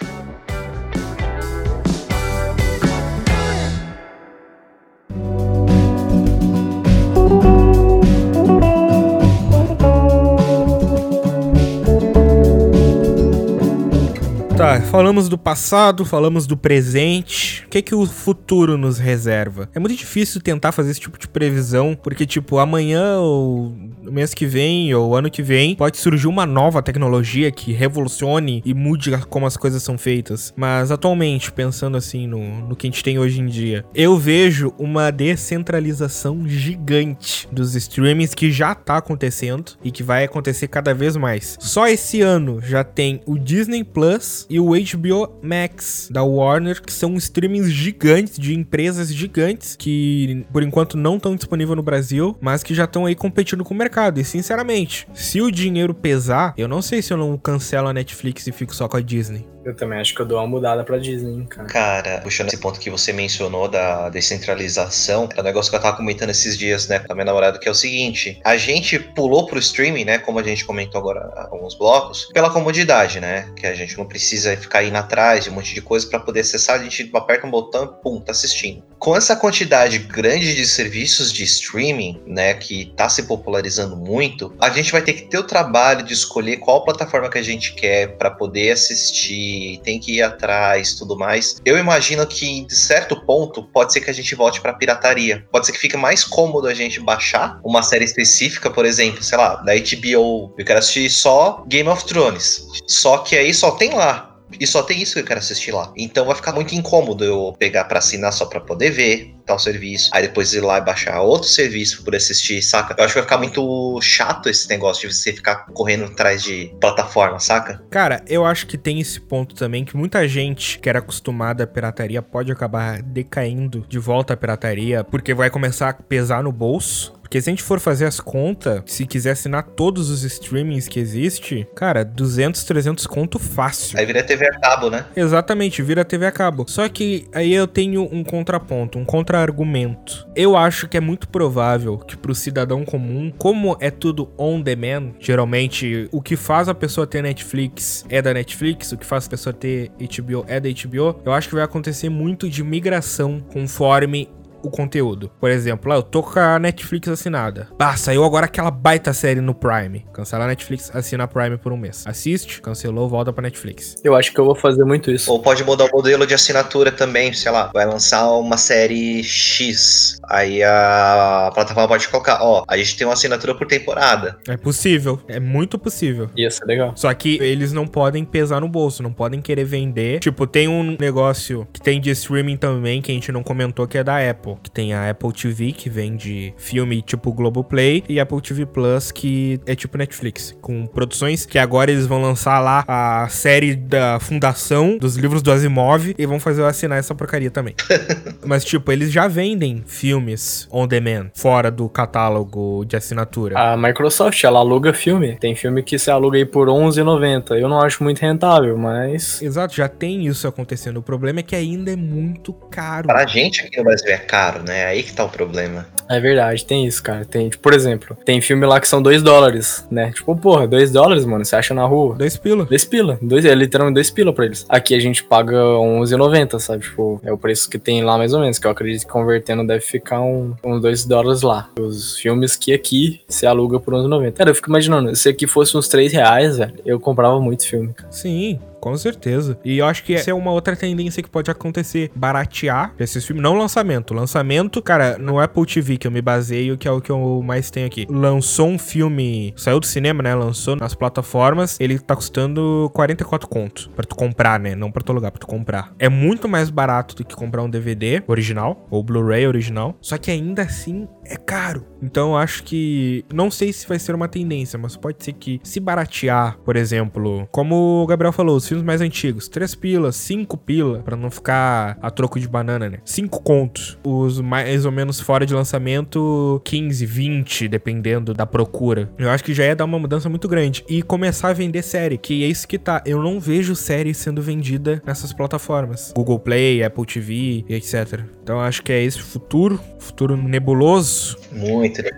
[14.99, 17.63] Falamos do passado, falamos do presente.
[17.67, 19.71] O que que o futuro nos reserva?
[19.73, 23.73] É muito difícil tentar fazer esse tipo de previsão, porque tipo, amanhã ou
[24.03, 28.61] no mês que vem ou ano que vem pode surgir uma nova tecnologia que revolucione
[28.65, 30.53] e mude como as coisas são feitas.
[30.57, 34.75] Mas atualmente, pensando assim no, no que a gente tem hoje em dia, eu vejo
[34.77, 41.17] uma descentralização gigante dos streamings que já tá acontecendo e que vai acontecer cada vez
[41.17, 41.57] mais.
[41.61, 46.93] Só esse ano já tem o Disney Plus e o HBO Max da Warner, que
[46.93, 52.63] são streamings gigantes de empresas gigantes que por enquanto não estão disponíveis no Brasil, mas
[52.63, 54.21] que já estão aí competindo com o mercado.
[54.21, 58.47] E sinceramente, se o dinheiro pesar, eu não sei se eu não cancelo a Netflix
[58.47, 59.47] e fico só com a Disney.
[59.69, 61.69] Eu também acho que eu dou uma mudada pra Disney, cara.
[61.69, 65.95] Cara, puxando esse ponto que você mencionou da descentralização, é um negócio que eu tava
[65.95, 69.47] comentando esses dias, né, com a minha namorada, que é o seguinte: a gente pulou
[69.47, 73.75] pro streaming, né, como a gente comentou agora alguns blocos, pela comodidade, né, que a
[73.75, 76.83] gente não precisa ficar indo atrás de um monte de coisa para poder acessar, a
[76.83, 78.83] gente aperta um botão e pum, tá assistindo.
[78.99, 84.71] Com essa quantidade grande de serviços de streaming, né, que tá se popularizando muito, a
[84.71, 88.17] gente vai ter que ter o trabalho de escolher qual plataforma que a gente quer
[88.17, 91.61] para poder assistir, tem que ir atrás, tudo mais.
[91.65, 95.47] Eu imagino que de certo ponto pode ser que a gente volte para pirataria.
[95.51, 99.39] Pode ser que fique mais cômodo a gente baixar uma série específica, por exemplo, sei
[99.39, 100.55] lá, da HBO.
[100.59, 102.67] Eu quero assistir só Game of Thrones.
[102.87, 104.38] Só que aí só tem lá.
[104.59, 105.93] E só tem isso que eu quero assistir lá.
[105.97, 110.11] Então vai ficar muito incômodo eu pegar pra assinar só pra poder ver tal serviço.
[110.13, 112.95] Aí depois ir lá e baixar outro serviço poder assistir, saca?
[112.97, 116.71] Eu acho que vai ficar muito chato esse negócio de você ficar correndo atrás de
[116.79, 117.83] plataforma, saca?
[117.91, 121.67] Cara, eu acho que tem esse ponto também que muita gente que era acostumada à
[121.67, 127.18] pirataria pode acabar decaindo de volta à pirataria porque vai começar a pesar no bolso.
[127.29, 130.99] Porque se a gente for fazer as contas, se quiser assinar todos os streamings que
[130.99, 133.99] existe, cara, 200, 300 conto fácil.
[133.99, 135.05] Aí vira TV a cabo, né?
[135.15, 136.65] Exatamente, vira TV a cabo.
[136.67, 140.27] Só que aí eu tenho um contraponto, um contra-argumento.
[140.35, 145.13] Eu acho que é muito provável que pro cidadão comum, como é tudo on demand,
[145.21, 149.31] geralmente o que faz a pessoa ter Netflix é da Netflix, o que faz a
[149.31, 154.31] pessoa ter HBO é da HBO, eu acho que vai acontecer muito de migração conforme
[154.63, 155.31] o conteúdo.
[155.41, 157.69] Por exemplo, lá eu tô com a Netflix assinada.
[157.79, 160.05] Ah, saiu agora aquela baita série no Prime.
[160.13, 162.05] Cancela a Netflix, assina a Prime por um mês.
[162.07, 163.97] Assiste, cancelou, volta pra Netflix.
[164.03, 165.31] Eu acho que eu vou fazer muito isso.
[165.31, 170.19] Ou pode mudar o modelo de assinatura também, sei lá, vai lançar uma série X.
[170.29, 174.39] Aí a plataforma pode colocar, ó, a gente tem uma assinatura por temporada.
[174.49, 176.31] É possível, é muito possível.
[176.37, 176.93] Ia ser legal.
[176.97, 180.21] Só que eles não podem pesar no bolso, não podem querer vender.
[180.21, 183.99] Tipo, tem um negócio que tem de streaming também que a gente não comentou que
[183.99, 188.41] é da Apple, que tem a Apple TV que vende filme tipo Globoplay e Apple
[188.41, 193.29] TV Plus que é tipo Netflix, com produções que agora eles vão lançar lá a
[193.29, 197.75] série da fundação dos livros do Asimov e vão fazer eu assinar essa porcaria também.
[198.45, 203.59] Mas tipo, eles já vendem filmes on demand fora do catálogo de assinatura.
[203.59, 205.37] A Microsoft, ela aluga filme.
[205.37, 207.59] Tem filme que você aluga aí por R$11,90.
[207.59, 209.41] Eu não acho muito rentável, mas...
[209.43, 210.99] Exato, já tem isso acontecendo.
[210.99, 213.09] O problema é que ainda é muito caro.
[213.09, 214.87] Pra gente aqui no Brasil é caro, né?
[214.87, 215.87] Aí que tá o problema.
[216.09, 217.25] É verdade, tem isso, cara.
[217.25, 220.11] Tem, tipo, por exemplo, tem filme lá que são 2 dólares, né?
[220.13, 222.15] Tipo, porra, 2 dólares, mano, você acha na rua?
[222.15, 222.65] Dois pila.
[222.65, 223.19] 2 pila.
[223.21, 224.65] Dois, é literalmente 2 pila pra eles.
[224.69, 226.85] Aqui a gente paga R$11,90, sabe?
[226.85, 229.67] Tipo, é o preço que tem lá mais ou menos, que eu acredito que convertendo
[229.67, 231.69] deve ficar um, uns 2 dólares lá.
[231.79, 234.33] Os filmes que aqui se aluga por R$11,90.
[234.33, 237.93] Cara, eu fico imaginando, se aqui fosse uns 3 reais, velho, eu comprava muito filme,
[237.93, 238.11] cara.
[238.11, 239.59] Sim, com certeza.
[239.65, 242.11] E eu acho que essa é uma outra tendência que pode acontecer.
[242.15, 243.43] Baratear esses filmes.
[243.43, 244.15] Não lançamento.
[244.15, 247.71] Lançamento, cara, no Apple TV, que eu me baseio, que é o que eu mais
[247.71, 248.07] tenho aqui.
[248.09, 249.53] Lançou um filme.
[249.57, 250.35] Saiu do cinema, né?
[250.35, 251.79] Lançou nas plataformas.
[251.81, 253.91] Ele tá custando 44 contos.
[253.95, 254.75] Pra tu comprar, né?
[254.75, 255.93] Não pra tu alugar, pra tu comprar.
[255.99, 258.87] É muito mais barato do que comprar um DVD original.
[258.91, 259.97] Ou Blu-ray original.
[260.01, 261.85] Só que ainda assim é caro.
[262.03, 263.25] Então eu acho que.
[263.33, 267.49] Não sei se vai ser uma tendência, mas pode ser que se baratear, por exemplo,
[267.51, 271.99] como o Gabriel falou, os filmes mais antigos, 3 pilas, 5 pila, pra não ficar
[272.01, 272.99] a troco de banana, né?
[273.05, 273.99] 5 contos.
[274.05, 279.11] Os mais ou menos fora de lançamento, 15, 20, dependendo da procura.
[279.19, 280.85] Eu acho que já ia dar uma mudança muito grande.
[280.89, 283.03] E começar a vender série, que é isso que tá.
[283.05, 286.13] Eu não vejo série sendo vendida nessas plataformas.
[286.15, 288.21] Google Play, Apple TV etc.
[288.43, 291.18] Então eu acho que é esse futuro, futuro nebuloso.
[291.53, 292.11] Muito, né?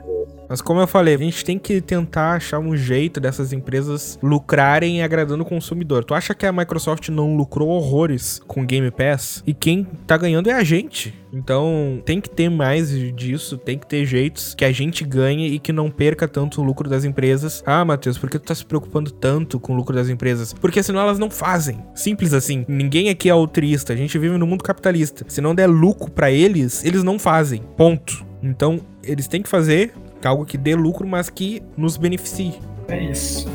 [0.50, 5.00] Mas como eu falei, a gente tem que tentar achar um jeito dessas empresas lucrarem
[5.00, 6.02] agradando o consumidor.
[6.02, 9.44] Tu acha que a Microsoft não lucrou horrores com Game Pass?
[9.46, 11.14] E quem tá ganhando é a gente.
[11.32, 15.60] Então tem que ter mais disso, tem que ter jeitos que a gente ganhe e
[15.60, 17.62] que não perca tanto o lucro das empresas.
[17.64, 20.52] Ah, Matheus, por que tu tá se preocupando tanto com o lucro das empresas?
[20.52, 21.80] Porque senão elas não fazem.
[21.94, 22.64] Simples assim.
[22.66, 25.24] Ninguém aqui é altruísta, a gente vive no mundo capitalista.
[25.28, 27.62] Se não der lucro para eles, eles não fazem.
[27.76, 28.29] Ponto.
[28.42, 29.92] Então, eles têm que fazer
[30.24, 32.54] algo que dê lucro, mas que nos beneficie.
[32.88, 33.48] É isso.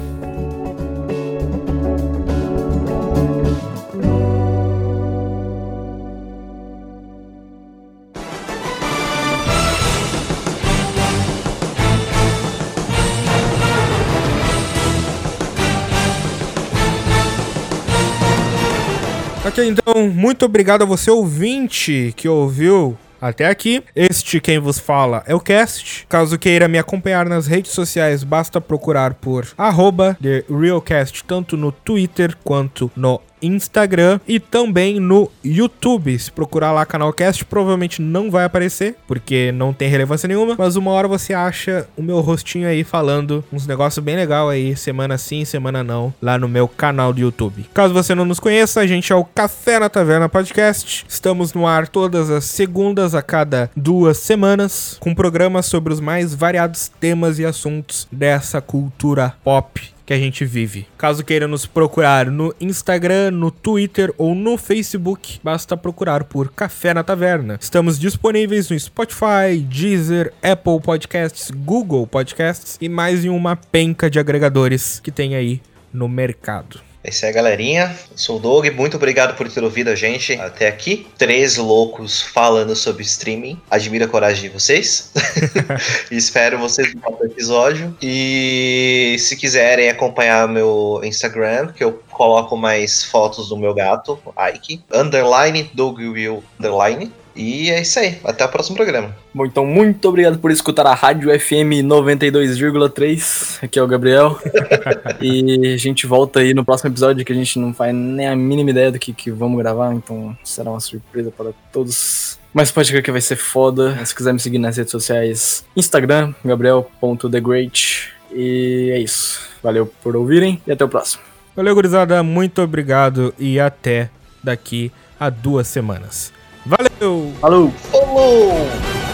[19.46, 23.84] Ok, então, muito obrigado a você, ouvinte, que ouviu até aqui.
[23.96, 26.06] Este quem vos fala é o Cast.
[26.08, 32.36] Caso queira me acompanhar nas redes sociais, basta procurar por arroba TheRealCast, tanto no Twitter
[32.44, 36.18] quanto no Instagram e também no YouTube.
[36.18, 40.92] Se procurar lá Canalcast, provavelmente não vai aparecer, porque não tem relevância nenhuma, mas uma
[40.92, 45.46] hora você acha o meu rostinho aí falando uns negócios bem legal aí, semana sim,
[45.46, 47.66] semana não, lá no meu canal do YouTube.
[47.74, 51.06] Caso você não nos conheça, a gente é o Café na Taverna Podcast.
[51.08, 56.34] Estamos no ar todas as segundas a cada duas semanas, com programas sobre os mais
[56.34, 60.88] variados temas e assuntos dessa cultura pop que a gente vive.
[60.98, 66.94] Caso queira nos procurar no Instagram, no Twitter ou no Facebook, basta procurar por Café
[66.94, 67.58] na Taverna.
[67.60, 74.20] Estamos disponíveis no Spotify, Deezer, Apple Podcasts, Google Podcasts e mais em uma penca de
[74.20, 76.80] agregadores que tem aí no mercado.
[77.06, 77.96] É isso aí, galerinha.
[78.10, 78.66] Eu sou o Doug.
[78.72, 81.06] Muito obrigado por ter ouvido a gente até aqui.
[81.20, 83.62] Três loucos falando sobre streaming.
[83.70, 85.12] Admiro a coragem de vocês.
[86.10, 87.96] Espero vocês no próximo episódio.
[88.02, 94.18] E se quiserem acompanhar meu Instagram, que eu coloco mais fotos do meu gato,
[94.56, 94.82] Ike.
[94.92, 97.14] Underline, Doug Will, underline.
[97.36, 98.18] E é isso aí.
[98.24, 99.14] Até o próximo programa.
[99.34, 103.64] Bom, então muito obrigado por escutar a Rádio FM 92,3.
[103.64, 104.40] Aqui é o Gabriel.
[105.22, 108.36] e a gente volta aí no próximo episódio que a gente não faz nem a
[108.36, 112.40] mínima ideia do que, que vamos gravar, então será uma surpresa para todos.
[112.54, 114.04] Mas pode crer que vai ser foda.
[114.06, 118.14] Se quiser me seguir nas redes sociais, Instagram, gabriel.thegreat.
[118.32, 119.42] E é isso.
[119.62, 121.22] Valeu por ouvirem e até o próximo.
[121.54, 122.24] Valeu, gurizada.
[122.24, 124.10] Muito obrigado e até
[124.42, 126.35] daqui a duas semanas.
[126.66, 127.32] Valeu!
[127.40, 127.72] Falou!
[127.92, 129.05] Falou!